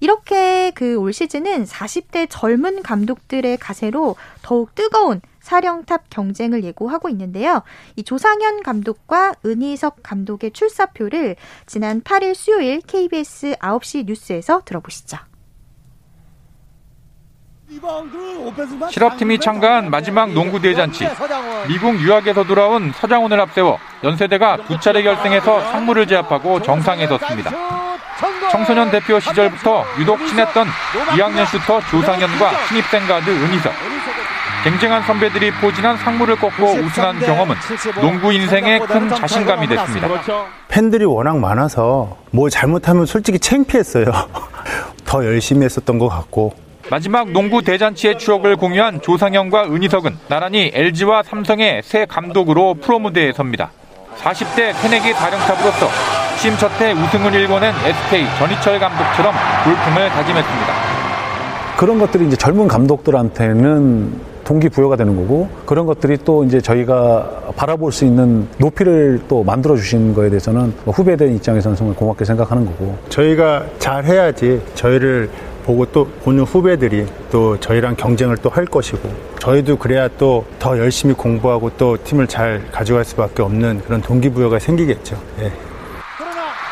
이렇게 0.00 0.72
그 0.72 0.98
올 1.00 1.14
시즌은 1.14 1.64
40대 1.64 2.26
젊은 2.28 2.82
감독들의 2.82 3.56
가세로 3.56 4.16
더욱 4.42 4.74
뜨거운 4.74 5.22
사령탑 5.40 6.10
경쟁을 6.10 6.64
예고하고 6.64 7.08
있는데요. 7.10 7.62
이 7.96 8.02
조상현 8.02 8.62
감독과 8.62 9.34
은희석 9.44 10.02
감독의 10.02 10.52
출사표를 10.52 11.36
지난 11.66 12.00
8일 12.02 12.34
수요일 12.34 12.80
KBS 12.80 13.56
9시 13.60 14.06
뉴스에서 14.06 14.62
들어보시죠. 14.64 15.18
실업팀이 18.90 19.38
참가한 19.38 19.90
마지막 19.90 20.32
농구 20.32 20.60
대잔치. 20.60 21.06
미국 21.68 22.00
유학에서 22.00 22.42
돌아온 22.44 22.92
서장훈을 22.92 23.40
앞세워 23.40 23.78
연세대가 24.02 24.56
두 24.66 24.80
차례 24.80 25.02
결승에서 25.02 25.60
상무를 25.70 26.06
제압하고 26.08 26.60
정상에 26.62 27.06
섰습니다. 27.06 27.52
청소년 28.50 28.90
대표 28.90 29.20
시절부터 29.20 29.84
유독 30.00 30.18
친했던 30.26 30.66
2학년 30.66 31.46
슈터 31.46 31.80
조상현과 31.90 32.66
신입생 32.66 33.06
가드 33.06 33.30
은희석. 33.30 33.72
쟁쟁한 34.64 35.02
선배들이 35.04 35.50
포진한 35.52 35.96
상무를 35.96 36.36
꺾고 36.36 36.64
우승한 36.64 37.18
경험은 37.20 37.56
농구 38.00 38.32
인생의 38.32 38.80
큰 38.80 39.08
자신감이 39.08 39.66
됐습니다. 39.66 40.08
팬들이 40.68 41.04
워낙 41.04 41.38
많아서 41.38 42.18
뭐 42.30 42.50
잘못하면 42.50 43.06
솔직히 43.06 43.38
창피했어요. 43.38 44.04
더 45.06 45.24
열심히 45.24 45.64
했었던 45.64 45.98
것 45.98 46.08
같고 46.08 46.54
마지막 46.90 47.30
농구 47.30 47.62
대잔치의 47.62 48.18
추억을 48.18 48.56
공유한 48.56 49.00
조상현과 49.00 49.64
은희석은 49.64 50.18
나란히 50.28 50.70
LG와 50.74 51.22
삼성의 51.22 51.82
새 51.84 52.04
감독으로 52.04 52.74
프로 52.74 52.98
무대에 52.98 53.32
섭니다. 53.32 53.70
40대 54.18 54.74
새내기 54.74 55.12
다령탑으로서 55.14 55.88
심 56.36 56.56
첫해 56.58 56.92
우승을 56.92 57.32
일궈낸 57.34 57.72
SK 57.84 58.26
전희철 58.38 58.78
감독처럼 58.78 59.34
돌풍을 59.64 60.08
다짐했습니다. 60.10 60.74
그런 61.76 61.98
것들이 61.98 62.26
이제 62.26 62.36
젊은 62.36 62.68
감독들한테는 62.68 64.29
동기부여가 64.54 64.96
되는 64.96 65.14
거고 65.16 65.48
그런 65.64 65.86
것들이 65.86 66.18
또 66.24 66.42
이제 66.42 66.60
저희가 66.60 67.52
바라볼 67.56 67.92
수 67.92 68.04
있는 68.04 68.48
높이를 68.58 69.20
또 69.28 69.44
만들어 69.44 69.76
주신 69.76 70.12
거에 70.12 70.28
대해서는 70.28 70.74
뭐 70.84 70.92
후배들 70.92 71.32
입장에서는 71.34 71.76
정말 71.76 71.94
고맙게 71.96 72.24
생각하는 72.24 72.66
거고 72.66 72.98
저희가 73.10 73.64
잘 73.78 74.04
해야지 74.04 74.60
저희를 74.74 75.30
보고 75.64 75.86
또 75.86 76.06
보는 76.24 76.42
후배들이 76.44 77.06
또 77.30 77.60
저희랑 77.60 77.94
경쟁을 77.94 78.36
또 78.38 78.50
할 78.50 78.64
것이고 78.66 79.08
저희도 79.38 79.76
그래야 79.76 80.08
또 80.18 80.44
더 80.58 80.76
열심히 80.76 81.14
공부하고 81.14 81.70
또 81.78 81.96
팀을 82.02 82.26
잘 82.26 82.60
가져갈 82.72 83.04
수밖에 83.04 83.42
없는 83.42 83.82
그런 83.86 84.00
동기부여가 84.02 84.58
생기겠죠. 84.58 85.16
예. 85.40 85.52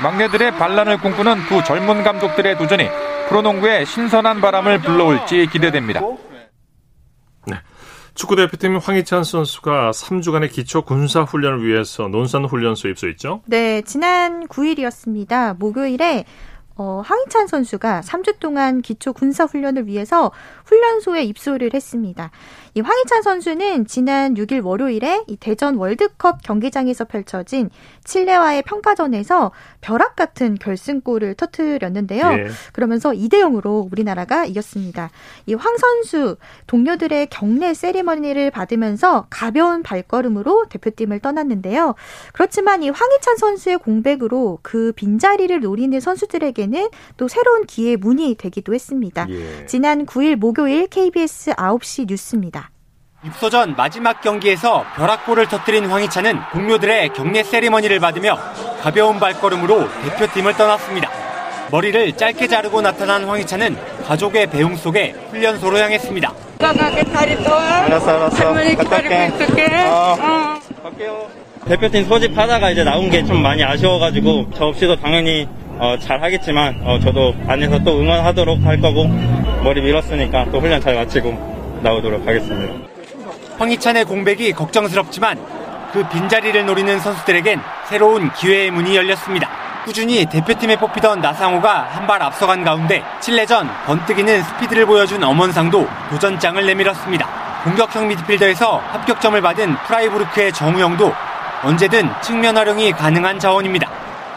막내들의 0.02 0.52
반란을 0.52 0.98
꿈꾸는 0.98 1.36
두 1.48 1.62
젊은 1.62 2.02
감독들의 2.02 2.58
도전이 2.58 2.88
프로농구에 3.28 3.84
신선한 3.84 4.40
바람을 4.40 4.78
불러올지 4.80 5.46
기대됩니다. 5.52 6.00
축구 8.18 8.34
대표팀 8.34 8.78
황희찬 8.78 9.22
선수가 9.22 9.92
3주간의 9.92 10.50
기초 10.50 10.82
군사 10.82 11.22
훈련을 11.22 11.64
위해서 11.64 12.08
논산 12.08 12.44
훈련소에 12.46 12.90
입소했죠? 12.90 13.42
네, 13.46 13.80
지난 13.82 14.48
9일이었습니다. 14.48 15.56
목요일에 15.56 16.24
어, 16.74 17.00
황희찬 17.04 17.46
선수가 17.46 18.00
3주 18.00 18.40
동안 18.40 18.82
기초 18.82 19.12
군사 19.12 19.44
훈련을 19.44 19.86
위해서 19.86 20.32
훈련소에 20.64 21.22
입소를 21.22 21.70
했습니다. 21.72 22.32
이 22.78 22.80
황희찬 22.80 23.22
선수는 23.22 23.88
지난 23.88 24.34
6일 24.34 24.64
월요일에 24.64 25.24
이 25.26 25.36
대전 25.36 25.74
월드컵 25.74 26.44
경기장에서 26.44 27.06
펼쳐진 27.06 27.70
칠레와의 28.04 28.62
평가전에서 28.62 29.50
벼락 29.80 30.14
같은 30.14 30.54
결승골을 30.54 31.34
터뜨렸는데요. 31.34 32.36
네. 32.36 32.46
그러면서 32.72 33.10
2대 33.10 33.40
0으로 33.42 33.90
우리나라가 33.90 34.44
이겼습니다. 34.44 35.10
이 35.46 35.54
황 35.54 35.76
선수 35.76 36.36
동료들의 36.68 37.26
경례 37.30 37.74
세리머니를 37.74 38.52
받으면서 38.52 39.26
가벼운 39.28 39.82
발걸음으로 39.82 40.66
대표팀을 40.68 41.18
떠났는데요. 41.18 41.96
그렇지만 42.32 42.84
이 42.84 42.90
황희찬 42.90 43.38
선수의 43.38 43.78
공백으로 43.78 44.60
그 44.62 44.92
빈자리를 44.94 45.58
노리는 45.58 45.98
선수들에게는 45.98 46.90
또 47.16 47.26
새로운 47.26 47.66
기회의 47.66 47.96
문이 47.96 48.36
되기도 48.36 48.72
했습니다. 48.72 49.26
예. 49.30 49.66
지난 49.66 50.06
9일 50.06 50.36
목요일 50.36 50.86
KBS 50.86 51.50
9시 51.54 52.06
뉴스입니다. 52.08 52.67
입소 53.24 53.50
전 53.50 53.74
마지막 53.76 54.20
경기에서 54.22 54.84
벼락골을 54.94 55.48
터뜨린 55.48 55.86
황희찬은 55.86 56.38
동료들의 56.52 57.08
경례 57.14 57.42
세리머니를 57.42 57.98
받으며 57.98 58.38
가벼운 58.80 59.18
발걸음으로 59.18 59.88
대표팀을 60.04 60.54
떠났습니다. 60.54 61.10
머리를 61.72 62.12
짧게 62.16 62.46
자르고 62.46 62.80
나타난 62.80 63.24
황희찬은 63.24 63.76
가족의 64.06 64.46
배웅 64.50 64.76
속에 64.76 65.14
훈련소로 65.30 65.78
향했습니다. 65.78 66.32
건강하게. 66.60 67.02
알았어, 67.12 68.10
알았어. 68.16 68.46
할머니 68.48 68.76
기다리고 68.76 69.14
있을게. 69.44 69.66
어. 69.86 70.16
어. 70.20 70.58
갈게요. 70.84 71.26
대표팀 71.66 72.04
소집하다가 72.06 72.70
이제 72.70 72.84
나온 72.84 73.10
게 73.10 73.22
좀 73.24 73.42
많이 73.42 73.62
아쉬워가지고 73.64 74.50
저 74.56 74.66
없이도 74.66 74.96
당연히 74.96 75.46
어, 75.78 75.96
잘 76.00 76.22
하겠지만 76.22 76.80
어, 76.84 76.98
저도 77.00 77.34
안에서 77.48 77.80
또 77.80 77.98
응원하도록 78.00 78.62
할 78.64 78.80
거고 78.80 79.06
머리 79.64 79.82
밀었으니까 79.82 80.46
또 80.52 80.60
훈련 80.60 80.80
잘 80.80 80.94
마치고 80.94 81.80
나오도록 81.82 82.26
하겠습니다. 82.26 82.88
황희찬의 83.58 84.04
공백이 84.04 84.52
걱정스럽지만 84.52 85.38
그 85.92 86.06
빈자리를 86.08 86.64
노리는 86.66 86.98
선수들에겐 87.00 87.60
새로운 87.88 88.30
기회의 88.34 88.70
문이 88.70 88.94
열렸습니다. 88.94 89.48
꾸준히 89.84 90.26
대표팀에 90.26 90.76
뽑히던 90.76 91.20
나상호가 91.20 91.88
한 91.90 92.06
발 92.06 92.22
앞서간 92.22 92.64
가운데 92.64 93.02
칠레전 93.20 93.68
번뜩이는 93.86 94.42
스피드를 94.42 94.86
보여준 94.86 95.22
엄원상도 95.22 95.86
도전장을 96.10 96.64
내밀었습니다. 96.64 97.28
공격형 97.64 98.08
미드필더에서 98.08 98.78
합격점을 98.78 99.38
받은 99.42 99.76
프라이부르크의 99.86 100.52
정우영도 100.52 101.12
언제든 101.64 102.08
측면 102.22 102.56
활용이 102.56 102.92
가능한 102.92 103.38
자원입니다. 103.38 103.90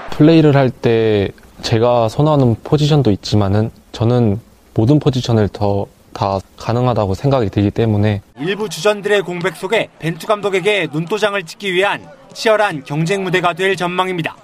플레이를 0.10 0.55
할 0.55 0.69
때 0.69 1.29
제가 1.62 2.10
선호하는 2.10 2.57
포지션도 2.63 3.12
있지만은 3.12 3.71
저는 3.93 4.41
모든 4.73 4.99
포지션을 4.99 5.47
더 5.49 5.86
다 6.13 6.39
가능하다고 6.58 7.13
생각이 7.15 7.50
들기 7.50 7.71
때문에 7.71 8.21
일부 8.39 8.69
주전들의 8.69 9.21
공백 9.21 9.56
속에 9.56 9.89
벤투 10.00 10.28
감독에게 10.28 10.88
눈도장을 10.91 11.41
찍기 11.43 11.74
위한 11.74 12.06
치열한 12.34 12.84
경쟁 12.84 13.24
무대가 13.24 13.54
될 13.54 13.76
전망입니다. 13.76 14.36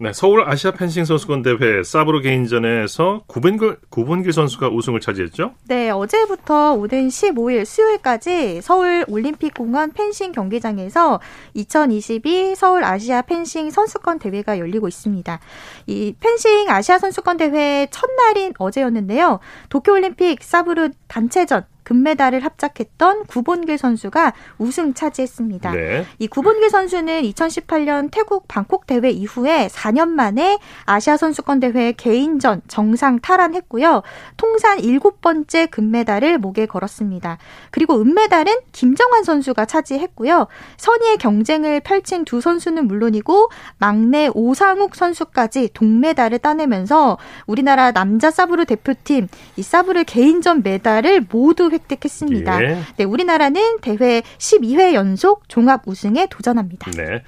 네, 0.00 0.12
서울 0.12 0.48
아시아 0.48 0.70
펜싱 0.70 1.04
선수권 1.04 1.42
대회 1.42 1.82
사브로 1.82 2.20
개인전에서 2.20 3.24
구본길, 3.26 3.78
구본길 3.90 4.32
선수가 4.32 4.68
우승을 4.68 5.00
차지했죠? 5.00 5.54
네, 5.66 5.90
어제부터 5.90 6.74
오는 6.74 7.08
15일 7.08 7.64
수요일까지 7.64 8.60
서울 8.62 9.04
올림픽공원 9.08 9.90
펜싱 9.94 10.30
경기장에서 10.30 11.18
2022 11.54 12.54
서울 12.54 12.84
아시아 12.84 13.22
펜싱 13.22 13.70
선수권 13.70 14.20
대회가 14.20 14.60
열리고 14.60 14.86
있습니다. 14.86 15.40
이 15.88 16.14
펜싱 16.20 16.70
아시아 16.70 16.98
선수권 16.98 17.38
대회 17.38 17.88
첫날인 17.90 18.52
어제였는데요. 18.56 19.40
도쿄올림픽 19.68 20.44
사브르 20.44 20.90
단체전 21.08 21.64
금메달을 21.88 22.44
합작했던 22.44 23.24
구본길 23.24 23.78
선수가 23.78 24.34
우승 24.58 24.92
차지했습니다. 24.92 25.72
네. 25.72 26.04
이 26.18 26.28
구본길 26.28 26.68
선수는 26.68 27.22
2018년 27.22 28.10
태국 28.12 28.46
방콕 28.46 28.86
대회 28.86 29.08
이후에 29.08 29.68
4년 29.68 30.08
만에 30.08 30.58
아시아 30.84 31.16
선수권 31.16 31.60
대회 31.60 31.92
개인전 31.92 32.60
정상 32.68 33.20
탈환했고요. 33.20 34.02
통산 34.36 34.76
7번째 34.78 35.70
금메달을 35.70 36.36
목에 36.36 36.66
걸었습니다. 36.66 37.38
그리고 37.70 37.98
은메달은 38.02 38.52
김정환 38.72 39.24
선수가 39.24 39.64
차지했고요. 39.64 40.46
선의의 40.76 41.16
경쟁을 41.16 41.80
펼친 41.80 42.26
두 42.26 42.42
선수는 42.42 42.86
물론이고 42.86 43.48
막내 43.78 44.28
오상욱 44.34 44.94
선수까지 44.94 45.70
동메달을 45.72 46.38
따내면서 46.40 47.16
우리나라 47.46 47.92
남자 47.92 48.30
사브르 48.30 48.66
대표팀 48.66 49.28
이 49.56 49.62
사브르 49.62 50.04
개인전 50.04 50.62
메달을 50.62 51.26
모두 51.30 51.70
획 51.70 51.77
득했습니다. 51.86 52.64
예. 52.64 52.78
네, 52.96 53.04
우리나라는 53.04 53.78
대회 53.80 54.22
12회 54.38 54.94
연속 54.94 55.48
종합 55.48 55.82
우승에 55.86 56.26
도전합니다. 56.30 56.90
네. 56.92 57.22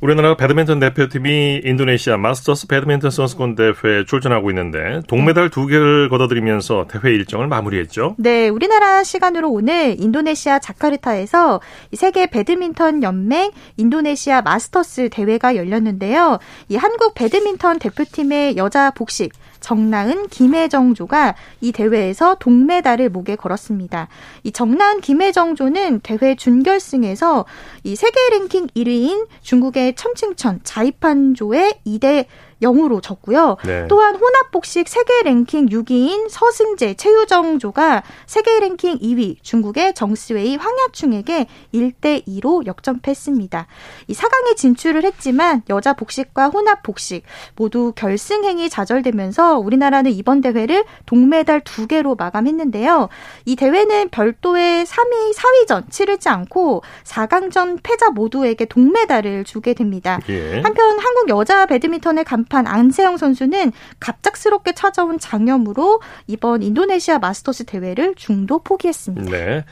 우리나라 0.00 0.34
배드민턴 0.34 0.80
대표팀이 0.80 1.60
인도네시아 1.62 2.16
마스터스 2.16 2.68
배드민턴 2.68 3.10
선수권 3.10 3.54
대회에 3.54 4.04
출전하고 4.06 4.50
있는데 4.50 5.02
동메달 5.06 5.50
두 5.50 5.66
개를 5.66 6.08
거둬들이면서 6.08 6.86
대회 6.88 7.12
일정을 7.14 7.48
마무리했죠. 7.48 8.16
네, 8.18 8.48
우리나라 8.48 9.04
시간으로 9.04 9.50
오늘 9.50 9.96
인도네시아 10.00 10.58
자카르타에서 10.58 11.60
세계 11.92 12.26
배드민턴 12.26 13.02
연맹 13.02 13.50
인도네시아 13.76 14.40
마스터스 14.40 15.10
대회가 15.12 15.54
열렸는데요. 15.54 16.38
이 16.70 16.76
한국 16.76 17.12
배드민턴 17.14 17.78
대표팀의 17.78 18.56
여자 18.56 18.90
복식 18.92 19.32
정나은, 19.60 20.28
김혜정조가 20.28 21.34
이 21.60 21.72
대회에서 21.72 22.36
동메달을 22.36 23.10
목에 23.10 23.36
걸었습니다. 23.36 24.08
이 24.42 24.52
정나은, 24.52 25.00
김혜정조는 25.00 26.00
대회 26.00 26.34
준결승에서 26.34 27.44
이 27.84 27.96
세계 27.96 28.18
랭킹 28.30 28.68
1위인 28.68 29.26
중국의 29.42 29.94
첨칭천 29.94 30.60
자이판조의 30.64 31.80
2대 31.86 32.26
0으로 32.62 33.02
졌고요. 33.02 33.56
네. 33.64 33.86
또한 33.88 34.16
혼합복식 34.16 34.88
세계 34.88 35.22
랭킹 35.22 35.66
6위인 35.66 36.28
서승재, 36.28 36.94
최유정조가 36.94 38.02
세계 38.26 38.60
랭킹 38.60 38.98
2위 38.98 39.36
중국의 39.42 39.94
정스웨이 39.94 40.56
황야충에게 40.56 41.46
1대 41.74 42.26
2로 42.26 42.66
역전패했습니다. 42.66 43.66
이 44.08 44.12
4강에 44.12 44.56
진출을 44.56 45.04
했지만 45.04 45.62
여자 45.70 45.94
복식과 45.94 46.48
혼합 46.48 46.82
복식 46.82 47.24
모두 47.56 47.92
결승행이 47.96 48.68
좌절되면서 48.68 49.58
우리나라는 49.58 50.10
이번 50.12 50.40
대회를 50.40 50.84
동메달 51.06 51.60
2개로 51.60 52.18
마감했는데요. 52.18 53.08
이 53.44 53.56
대회는 53.56 54.10
별도의 54.10 54.84
3위, 54.84 55.34
4위전 55.34 55.90
치르지 55.90 56.28
않고 56.28 56.82
4강전 57.04 57.80
패자 57.82 58.10
모두에게 58.10 58.64
동메달을 58.64 59.44
주게 59.44 59.74
됩니다. 59.74 60.20
예. 60.28 60.60
한편 60.60 60.98
한국 60.98 61.28
여자 61.28 61.66
배드민턴의 61.66 62.24
간 62.24 62.44
간판 62.50 62.66
안세영 62.66 63.16
선수는 63.16 63.72
갑작스럽게 64.00 64.74
찾아온 64.74 65.18
장염으로 65.18 66.02
이번 66.26 66.62
인도네시아 66.62 67.18
마스터스 67.18 67.64
대회를 67.64 68.14
중도 68.16 68.58
포기했습니다. 68.58 69.30
네. 69.30 69.64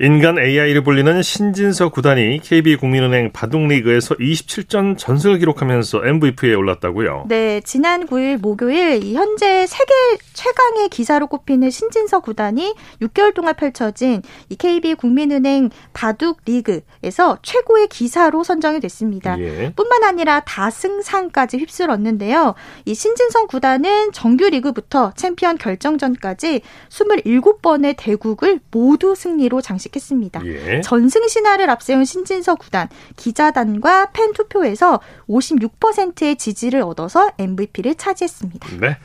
인간 0.00 0.38
AI를 0.38 0.82
불리는 0.82 1.22
신진서 1.22 1.90
구단이 1.90 2.40
KB국민은행 2.42 3.30
바둑리그에서 3.32 4.16
27전 4.16 4.98
전승을 4.98 5.38
기록하면서 5.38 6.04
MVP에 6.04 6.54
올랐다고요? 6.54 7.26
네, 7.28 7.60
지난 7.60 8.06
9일 8.06 8.40
목요일 8.40 9.14
현재 9.14 9.66
세계 9.66 9.92
최강의 10.32 10.88
기사로 10.88 11.28
꼽히는 11.28 11.70
신진서 11.70 12.20
구단이 12.20 12.74
6개월 13.02 13.34
동안 13.34 13.54
펼쳐진 13.54 14.22
이 14.48 14.56
KB국민은행 14.56 15.70
바둑리그에서 15.92 17.38
최고의 17.42 17.86
기사로 17.86 18.42
선정이 18.42 18.80
됐습니다. 18.80 19.38
예. 19.38 19.72
뿐만 19.76 20.02
아니라 20.02 20.40
다승상까지 20.40 21.58
휩쓸었는데요. 21.58 22.54
이 22.84 22.94
신진서 22.94 23.46
구단은 23.46 24.10
정규 24.10 24.48
리그부터 24.48 25.12
챔피언 25.14 25.56
결정전까지 25.56 26.62
27번의 26.88 27.94
대국을 27.96 28.58
모두 28.72 29.14
승리로 29.14 29.60
장식 29.60 29.83
장식했습니다. 29.84 30.46
예. 30.46 30.80
전승 30.80 31.26
신화를 31.28 31.68
앞세운 31.70 32.04
신진서 32.04 32.56
구단 32.56 32.88
기자단과 33.16 34.10
팬 34.12 34.32
투표에서 34.32 35.00
56%의 35.28 36.36
지지를 36.36 36.82
얻어서 36.82 37.30
MVP를 37.38 37.94
차지했습니다. 37.96 38.68
네. 38.80 38.96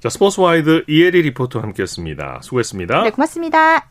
자, 0.00 0.08
스포츠와이드 0.08 0.84
이혜리 0.86 1.22
리포터 1.22 1.60
함께했습니다. 1.60 2.40
수고했습니다. 2.42 3.02
네, 3.02 3.10
고맙습니다. 3.10 3.88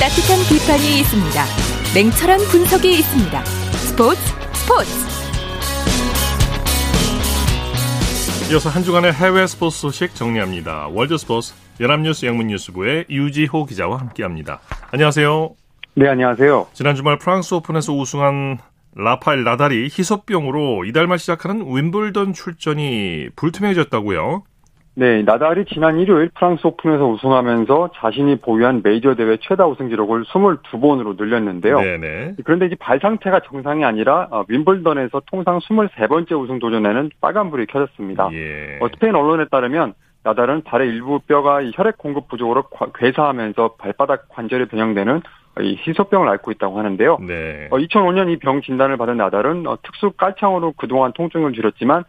따뜻한 0.00 0.38
비판이 0.50 1.00
있습니다. 1.00 1.44
냉철한 1.94 2.40
분석이 2.50 2.92
있습니다. 2.98 3.44
스포츠 3.44 4.20
스포츠 4.54 5.03
이어서 8.54 8.70
한 8.70 8.84
주간의 8.84 9.12
해외 9.12 9.48
스포츠 9.48 9.80
소식 9.80 10.14
정리합니다. 10.14 10.86
월드 10.92 11.18
스포츠 11.18 11.54
연합뉴스 11.80 12.24
영문뉴스부의 12.24 13.06
유지호 13.10 13.64
기자와 13.64 13.98
함께합니다. 13.98 14.60
안녕하세요. 14.92 15.56
네, 15.96 16.08
안녕하세요. 16.08 16.68
지난 16.72 16.94
주말 16.94 17.18
프랑스 17.18 17.52
오픈에서 17.54 17.92
우승한 17.92 18.58
라파엘 18.94 19.42
나달이 19.42 19.86
희소병으로 19.86 20.84
이달 20.84 21.08
말 21.08 21.18
시작하는 21.18 21.66
윔블던 21.66 22.32
출전이 22.32 23.30
불투명해졌다고요? 23.34 24.44
네, 24.96 25.22
나달이 25.22 25.64
지난 25.64 25.98
일요일 25.98 26.30
프랑스 26.34 26.64
오픈에서 26.66 27.04
우승하면서 27.08 27.90
자신이 27.96 28.36
보유한 28.36 28.80
메이저 28.84 29.14
대회 29.16 29.36
최다 29.40 29.66
우승 29.66 29.88
기록을 29.88 30.22
22번으로 30.24 31.20
늘렸는데요. 31.20 31.80
네네. 31.80 32.34
그런데 32.44 32.66
이제 32.66 32.76
발 32.78 33.00
상태가 33.00 33.40
정상이 33.40 33.84
아니라 33.84 34.28
어, 34.30 34.44
윈블던에서 34.48 35.22
통상 35.26 35.58
23번째 35.58 36.40
우승 36.40 36.60
도전에는 36.60 37.10
빨간불이 37.20 37.66
켜졌습니다. 37.66 38.28
예. 38.34 38.78
어, 38.80 38.88
스페인 38.94 39.16
언론에 39.16 39.46
따르면 39.50 39.94
나달은 40.22 40.62
발의 40.62 40.88
일부 40.88 41.18
뼈가 41.26 41.60
혈액 41.74 41.98
공급 41.98 42.28
부족으로 42.28 42.64
괴사하면서 42.94 43.74
발바닥 43.78 44.28
관절이 44.28 44.66
변형되는 44.66 45.22
이 45.60 45.76
희소병을 45.86 46.28
앓고 46.28 46.52
있다고 46.52 46.78
하는데요. 46.78 47.18
네. 47.26 47.66
어, 47.70 47.78
2005년 47.78 48.30
이 48.30 48.36
병 48.36 48.62
진단을 48.62 48.96
받은 48.96 49.16
나달은 49.16 49.66
어, 49.66 49.76
특수 49.82 50.12
깔창으로 50.12 50.74
그동안 50.76 51.12
통증을 51.12 51.52
줄였지만 51.52 52.04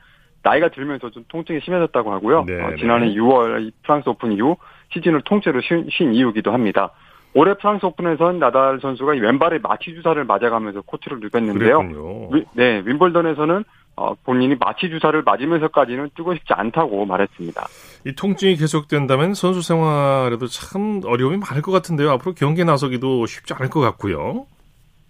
나이가 0.46 0.70
들면서 0.70 1.10
좀 1.10 1.26
통증이 1.28 1.60
심해졌다고 1.64 2.14
하고요. 2.14 2.46
네, 2.46 2.62
어, 2.62 2.76
지난해 2.78 3.12
6월 3.16 3.72
프랑스 3.82 4.08
오픈 4.08 4.32
이후 4.32 4.56
시즌을 4.94 5.24
통째로 5.26 5.60
쉰, 5.62 5.88
쉰 5.90 6.14
이유기도 6.14 6.54
합니다. 6.54 6.92
올해 7.34 7.56
프랑스 7.56 7.86
오픈에선 7.86 8.38
나달 8.40 8.80
선수가 8.80 9.14
왼발에 9.14 9.58
마취 9.62 9.94
주사를 9.94 10.24
맞아가면서 10.24 10.82
코트를 10.82 11.20
누볐는데요. 11.20 12.30
위, 12.32 12.46
네, 12.54 12.82
윔블던에서는 12.86 13.63
어, 13.98 14.14
본인이 14.24 14.56
마취 14.56 14.90
주사를 14.90 15.20
맞으면서까지는 15.24 16.12
뛰고 16.16 16.36
싶지 16.36 16.54
않다고 16.54 17.06
말했습니다. 17.06 17.66
이 18.06 18.14
통증이 18.14 18.56
계속된다면 18.56 19.34
선수 19.34 19.62
생활에도 19.62 20.46
참 20.48 21.02
어려움이 21.04 21.38
많을 21.38 21.62
것 21.62 21.72
같은데요. 21.72 22.12
앞으로 22.12 22.34
경기에 22.36 22.66
나서기도 22.66 23.26
쉽지 23.26 23.54
않을 23.56 23.70
것 23.70 23.80
같고요. 23.80 24.46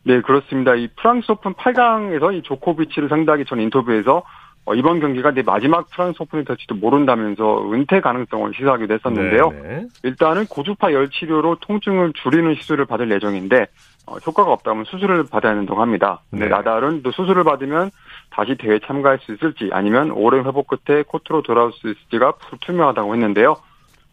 네, 0.03 0.21
그렇습니다. 0.21 0.75
이 0.75 0.87
프랑스 0.95 1.31
오픈 1.31 1.53
8강에서 1.55 2.37
이 2.37 2.41
조코비치를 2.43 3.09
상대하기 3.09 3.45
전 3.45 3.59
인터뷰에서 3.59 4.17
어, 4.17 4.23
이번 4.73 4.99
경기가 4.99 5.31
내 5.31 5.43
마지막 5.43 5.89
프랑스 5.91 6.21
오픈이 6.21 6.43
될지도 6.43 6.73
모른다면서 6.75 7.71
은퇴 7.71 8.01
가능성을 8.01 8.51
시사하기도 8.55 8.93
했었는데요. 8.95 9.51
네네. 9.51 9.87
일단은 10.03 10.47
고주파 10.47 10.91
열 10.91 11.09
치료로 11.09 11.57
통증을 11.61 12.13
줄이는 12.13 12.55
시술을 12.55 12.85
받을 12.85 13.11
예정인데 13.11 13.67
어, 14.07 14.15
효과가 14.17 14.51
없다면 14.51 14.85
수술을 14.85 15.25
받아야 15.29 15.53
된다고 15.53 15.81
합니다. 15.81 16.21
근데 16.31 16.45
네. 16.45 16.51
나달은 16.51 17.03
또 17.03 17.11
수술을 17.11 17.43
받으면 17.43 17.91
다시 18.31 18.55
대회 18.55 18.79
참가할 18.79 19.19
수 19.19 19.33
있을지 19.33 19.69
아니면 19.71 20.11
오랜 20.11 20.45
회복 20.45 20.67
끝에 20.67 21.03
코트로 21.03 21.43
돌아올 21.43 21.71
수 21.73 21.89
있을지가 21.89 22.33
불투명하다고 22.33 23.13
했는데요. 23.13 23.55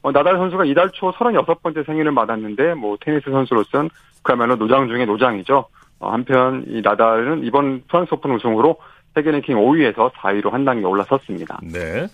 어, 0.03 0.13
나달 0.13 0.37
선수가 0.37 0.65
이달 0.67 0.91
초 0.91 1.13
36번째 1.13 1.87
생일을 1.87 2.13
맞았는데 2.13 2.75
뭐 2.75 2.97
테니스 3.01 3.31
선수로선 3.31 3.89
그야말로 4.23 4.57
노장 4.57 4.89
중의 4.89 5.07
노장이죠. 5.07 5.67
어, 6.01 6.11
한편 6.11 6.65
이 6.67 6.83
나달은 6.83 7.45
이번 7.45 7.83
프랑스 7.89 8.15
오픈 8.15 8.33
우승으로 8.33 8.77
세계 9.15 9.31
랭킹 9.31 9.57
5위에서 9.57 10.13
4위로 10.13 10.51
한 10.51 10.65
단계 10.65 10.87
올라섰습니다. 10.87 11.61
네. 11.63 12.07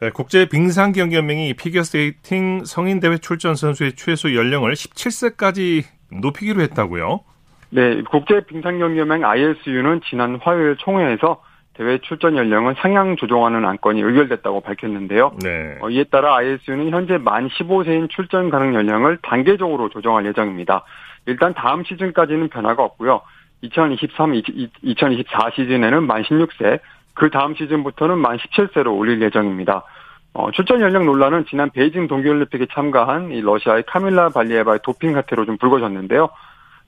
네 0.00 0.10
국제 0.10 0.48
빙상경기연맹이 0.48 1.54
피겨스케이팅 1.54 2.64
성인 2.64 3.00
대회 3.00 3.18
출전 3.18 3.54
선수의 3.54 3.92
최소 3.94 4.34
연령을 4.34 4.72
17세까지 4.72 5.84
높이기로 6.10 6.60
했다고요? 6.62 7.20
네, 7.70 8.02
국제 8.10 8.40
빙상경기연맹 8.46 9.24
ISU는 9.24 10.00
지난 10.08 10.36
화요일 10.36 10.76
총회에서 10.76 11.42
대회 11.74 11.98
출전 11.98 12.36
연령을 12.36 12.76
상향 12.78 13.16
조정하는 13.16 13.64
안건이 13.64 14.00
의결됐다고 14.00 14.60
밝혔는데요. 14.60 15.32
네. 15.42 15.78
어, 15.80 15.90
이에 15.90 16.04
따라 16.04 16.36
ISU는 16.36 16.90
현재 16.90 17.18
만 17.18 17.48
15세인 17.48 18.08
출전 18.10 18.48
가능 18.48 18.74
연령을 18.74 19.18
단계적으로 19.22 19.88
조정할 19.88 20.24
예정입니다. 20.26 20.84
일단 21.26 21.52
다음 21.54 21.82
시즌까지는 21.84 22.48
변화가 22.48 22.82
없고요. 22.82 23.22
2023, 23.64 24.34
2024 24.82 25.50
시즌에는 25.56 26.06
만 26.06 26.22
16세, 26.22 26.80
그 27.14 27.30
다음 27.30 27.54
시즌부터는 27.54 28.18
만 28.18 28.36
17세로 28.36 28.96
올릴 28.96 29.22
예정입니다. 29.22 29.84
어, 30.34 30.50
출전 30.50 30.80
연령 30.80 31.06
논란은 31.06 31.44
지난 31.48 31.70
베이징 31.70 32.08
동계올림픽에 32.08 32.66
참가한 32.72 33.30
이 33.30 33.40
러시아의 33.40 33.84
카밀라 33.86 34.30
발리에바의 34.30 34.80
도핑 34.82 35.14
사태로 35.14 35.46
좀 35.46 35.56
불거졌는데요. 35.58 36.28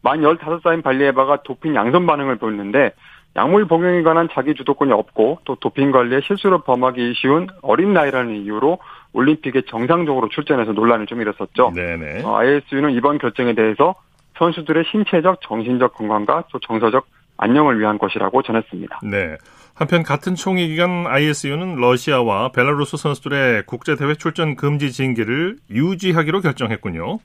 만 0.03 0.21
15살인 0.21 0.83
발리에바가 0.83 1.43
도핑 1.45 1.75
양선 1.75 2.07
반응을 2.07 2.37
보였는데 2.37 2.93
약물 3.37 3.67
복용에 3.67 4.03
관한 4.03 4.29
자기 4.33 4.55
주도권이 4.55 4.93
없고 4.93 5.41
또 5.45 5.55
도핑 5.57 5.93
관리에 5.93 6.21
실수를 6.23 6.59
범하기 6.65 7.15
쉬운 7.17 7.47
어린 7.63 7.93
나이라는 7.93 8.35
이유로 8.43 8.79
올림픽에 9.13 9.63
정상적으로 9.69 10.29
출전해서 10.29 10.73
논란을 10.73 11.07
좀 11.07 11.21
일었었죠. 11.21 11.73
네네. 11.75 12.23
어, 12.25 12.37
ISU는 12.37 12.93
이번 12.93 13.19
결정에 13.19 13.55
대해서 13.55 13.95
선수들의 14.39 14.85
신체적, 14.91 15.41
정신적 15.43 15.95
건강과 15.95 16.45
또 16.51 16.59
정서적 16.61 17.07
안녕을 17.39 17.79
위한 17.79 17.99
것이라고 17.99 18.43
전했습니다. 18.43 19.01
네. 19.05 19.37
한편 19.75 20.03
같은 20.03 20.35
총회 20.35 20.67
기간 20.69 21.07
ISU는 21.07 21.77
러시아와 21.77 22.51
벨라루스 22.53 22.97
선수들의 22.97 23.65
국제대회 23.67 24.15
출전 24.15 24.57
금지 24.57 24.91
징계를 24.91 25.57
유지하기로 25.71 26.41
결정했군요. 26.41 27.19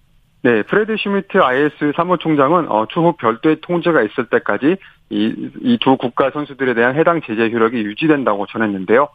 네, 0.44 0.64
프레드 0.64 0.98
슈미트 0.98 1.38
ISU 1.38 1.94
사무총장은 1.96 2.68
어, 2.70 2.88
추후 2.90 3.14
별도의 3.14 3.62
통지가 3.62 4.02
있을 4.02 4.26
때까지 4.26 4.76
이 5.12 5.78
두 5.82 5.98
국가 5.98 6.32
선수들에 6.32 6.74
대한 6.74 6.96
해당 6.96 7.22
제재 7.22 7.50
효력이 7.50 7.78
유지된다고 7.78 8.48
전했는데요. 8.48 9.08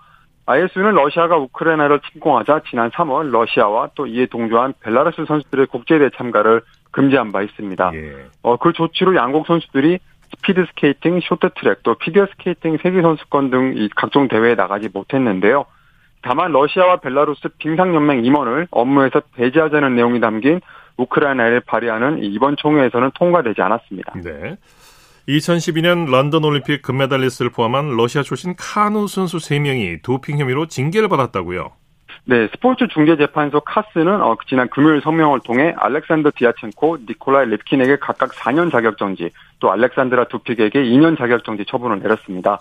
ISU는 0.47 0.93
러시아가 0.95 1.37
우크라이나를 1.37 2.01
침공하자 2.13 2.63
지난 2.71 2.91
3월 2.91 3.31
러시아와 3.31 3.91
또 3.97 4.07
이에 4.07 4.27
동조한 4.27 4.75
벨라루스 4.81 5.25
선수들의 5.27 5.67
국제대회 5.67 6.11
참가를 6.17 6.63
금지한 6.97 7.31
바 7.31 7.43
있습니다. 7.43 7.91
예. 7.95 8.27
어, 8.43 8.57
그 8.57 8.73
조치로 8.73 9.15
양국 9.17 9.47
선수들이 9.47 9.99
스피드 10.31 10.65
스케이팅, 10.71 11.21
쇼트트랙, 11.21 11.83
또 11.83 11.95
피겨 11.95 12.27
스케이팅 12.27 12.79
세계 12.83 13.03
선수권 13.03 13.51
등 13.51 13.75
이 13.77 13.89
각종 13.95 14.29
대회에 14.29 14.55
나가지 14.55 14.89
못했는데요. 14.93 15.67
다만 16.23 16.51
러시아와 16.53 16.97
벨라루스 16.97 17.49
빙상연맹 17.59 18.25
임원을 18.25 18.69
업무에서 18.71 19.21
배제하자는 19.37 19.95
내용이 19.95 20.19
담긴 20.21 20.61
우크라이나의 20.97 21.61
발의안은 21.61 22.25
이번 22.25 22.57
총회에서는 22.57 23.11
통과되지 23.15 23.61
않았습니다. 23.61 24.15
네. 24.25 24.57
2012년 25.29 26.11
런던 26.11 26.45
올림픽 26.45 26.81
금메달리스트를 26.83 27.51
포함한 27.51 27.97
러시아 27.97 28.23
출신 28.23 28.55
카누 28.57 29.07
선수 29.07 29.37
3명이 29.37 30.03
도핑 30.03 30.39
혐의로 30.39 30.67
징계를 30.67 31.09
받았다고요. 31.09 31.73
네, 32.29 32.49
스포츠 32.49 32.89
중재재판소 32.89 33.61
카스는 33.61 34.21
어, 34.21 34.37
지난 34.49 34.69
금요일 34.69 35.01
성명을 35.01 35.41
통해 35.45 35.73
알렉산더 35.77 36.33
디아첸코, 36.35 36.99
니콜라이 37.09 37.47
랩킨에게 37.47 37.99
각각 38.01 38.33
4년 38.33 38.73
자격정지, 38.73 39.31
또 39.61 39.71
알렉산드라 39.71 40.25
두픽에게 40.25 40.83
2년 40.83 41.17
자격정지 41.17 41.65
처분을 41.67 42.01
내렸습니다. 42.01 42.59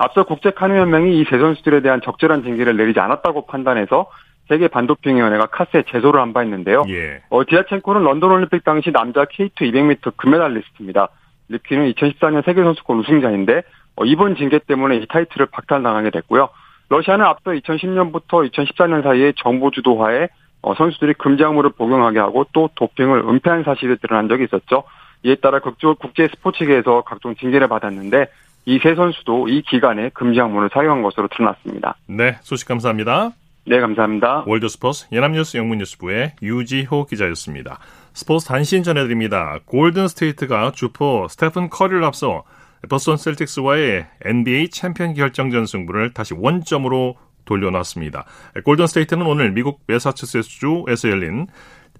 앞서 0.00 0.24
국제카누연맹이 0.24 1.20
이 1.20 1.24
세 1.30 1.38
선수들에 1.38 1.80
대한 1.82 2.00
적절한 2.02 2.42
징계를 2.42 2.76
내리지 2.76 2.98
않았다고 2.98 3.46
판단해서 3.46 4.10
세계 4.48 4.66
반도핑위원회가 4.66 5.46
카스에 5.46 5.84
제소를 5.88 6.20
한 6.20 6.32
바 6.32 6.42
있는데요. 6.42 6.82
예. 6.88 7.22
어, 7.30 7.44
디아첸코는 7.46 8.02
런던 8.02 8.32
올림픽 8.32 8.64
당시 8.64 8.90
남자 8.90 9.24
K2 9.24 9.54
200m 9.54 10.16
금메달리스트입니다. 10.16 11.08
립키는 11.50 11.92
2014년 11.92 12.44
세계선수권 12.44 12.98
우승자인데 12.98 13.62
어, 13.94 14.04
이번 14.04 14.34
징계 14.34 14.58
때문에 14.58 14.96
이 14.96 15.06
타이틀을 15.06 15.46
박탈당하게 15.52 16.10
됐고요. 16.10 16.48
러시아는 16.88 17.24
앞세워 17.24 17.50
2010년부터 17.52 18.50
2014년 18.50 19.02
사이에 19.02 19.32
정부 19.36 19.70
주도하에 19.70 20.28
어, 20.62 20.74
선수들이 20.74 21.14
금지약물을 21.14 21.70
복용하게 21.76 22.18
하고 22.18 22.46
또 22.52 22.70
도핑을 22.74 23.20
은폐한 23.28 23.64
사실이 23.64 23.98
드러난 23.98 24.28
적이 24.28 24.44
있었죠. 24.44 24.84
이에 25.22 25.36
따라 25.36 25.60
국제 25.60 26.28
스포츠계에서 26.28 27.02
각종 27.02 27.34
징계를 27.34 27.68
받았는데 27.68 28.26
이 28.66 28.78
세 28.82 28.94
선수도 28.94 29.48
이 29.48 29.62
기간에 29.62 30.08
금지약물을 30.10 30.70
사용한 30.72 31.02
것으로 31.02 31.28
드러났습니다. 31.28 31.96
네, 32.06 32.38
소식 32.40 32.66
감사합니다. 32.68 33.32
네, 33.66 33.80
감사합니다. 33.80 34.44
월드스포츠 34.46 35.08
연합뉴스 35.12 35.56
영문뉴스부의 35.56 36.32
유지호 36.42 37.06
기자였습니다. 37.06 37.78
스포츠 38.12 38.46
단신 38.46 38.82
전해드립니다. 38.82 39.58
골든 39.66 40.08
스테이트가 40.08 40.72
주포 40.72 41.26
스테픈 41.28 41.68
커리를 41.70 42.02
앞서 42.04 42.44
보스턴 42.88 43.16
셀틱스와의 43.16 44.06
NBA 44.24 44.68
챔피언 44.70 45.14
결정전 45.14 45.66
승부를 45.66 46.12
다시 46.12 46.34
원점으로 46.34 47.16
돌려놨습니다. 47.44 48.24
골든 48.64 48.86
스테이트는 48.86 49.26
오늘 49.26 49.52
미국 49.52 49.80
메사추세츠주에서 49.86 51.10
열린 51.10 51.46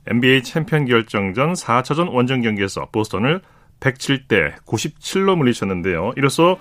NBA 0.07 0.43
챔피언 0.43 0.85
결정전 0.87 1.55
4차전 1.55 2.13
원정 2.13 2.43
경기에서 2.43 2.89
보스턴을 2.93 3.41
107대 3.81 4.57
97로 4.67 5.37
물리쳤는데요. 5.37 6.13
이로써 6.17 6.59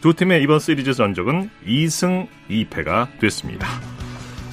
두 0.00 0.14
팀의 0.14 0.42
이번 0.42 0.58
시리즈 0.58 0.92
전적은 0.94 1.50
2승 1.66 2.28
2패가 2.50 3.18
됐습니다. 3.18 3.66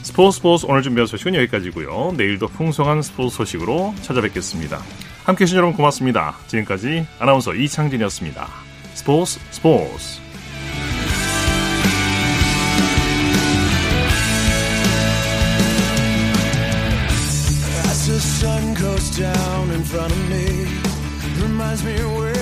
스포츠 0.02 0.38
스포츠 0.38 0.66
오늘 0.68 0.82
준비한 0.82 1.08
소식은 1.08 1.36
여기까지고요. 1.36 2.14
내일도 2.18 2.48
풍성한 2.48 3.02
스포츠 3.02 3.38
소식으로 3.38 3.94
찾아뵙겠습니다. 4.02 4.80
함께해 5.24 5.46
주신 5.46 5.58
여러분 5.58 5.76
고맙습니다. 5.76 6.36
지금까지 6.48 7.06
아나운서 7.20 7.54
이창진이었습니다. 7.54 8.73
스포츠 8.95 9.39
스포츠 9.51 10.21
the 18.09 18.19
sun 18.19 18.73
goes 18.73 19.11
down 19.19 19.71
in 19.71 19.85
front 19.85 20.11
of 20.11 20.31
me 20.31 20.67
reminds 21.43 21.85
me 21.85 21.93
where 21.93 22.33
I 22.33 22.33
wanna 22.33 22.42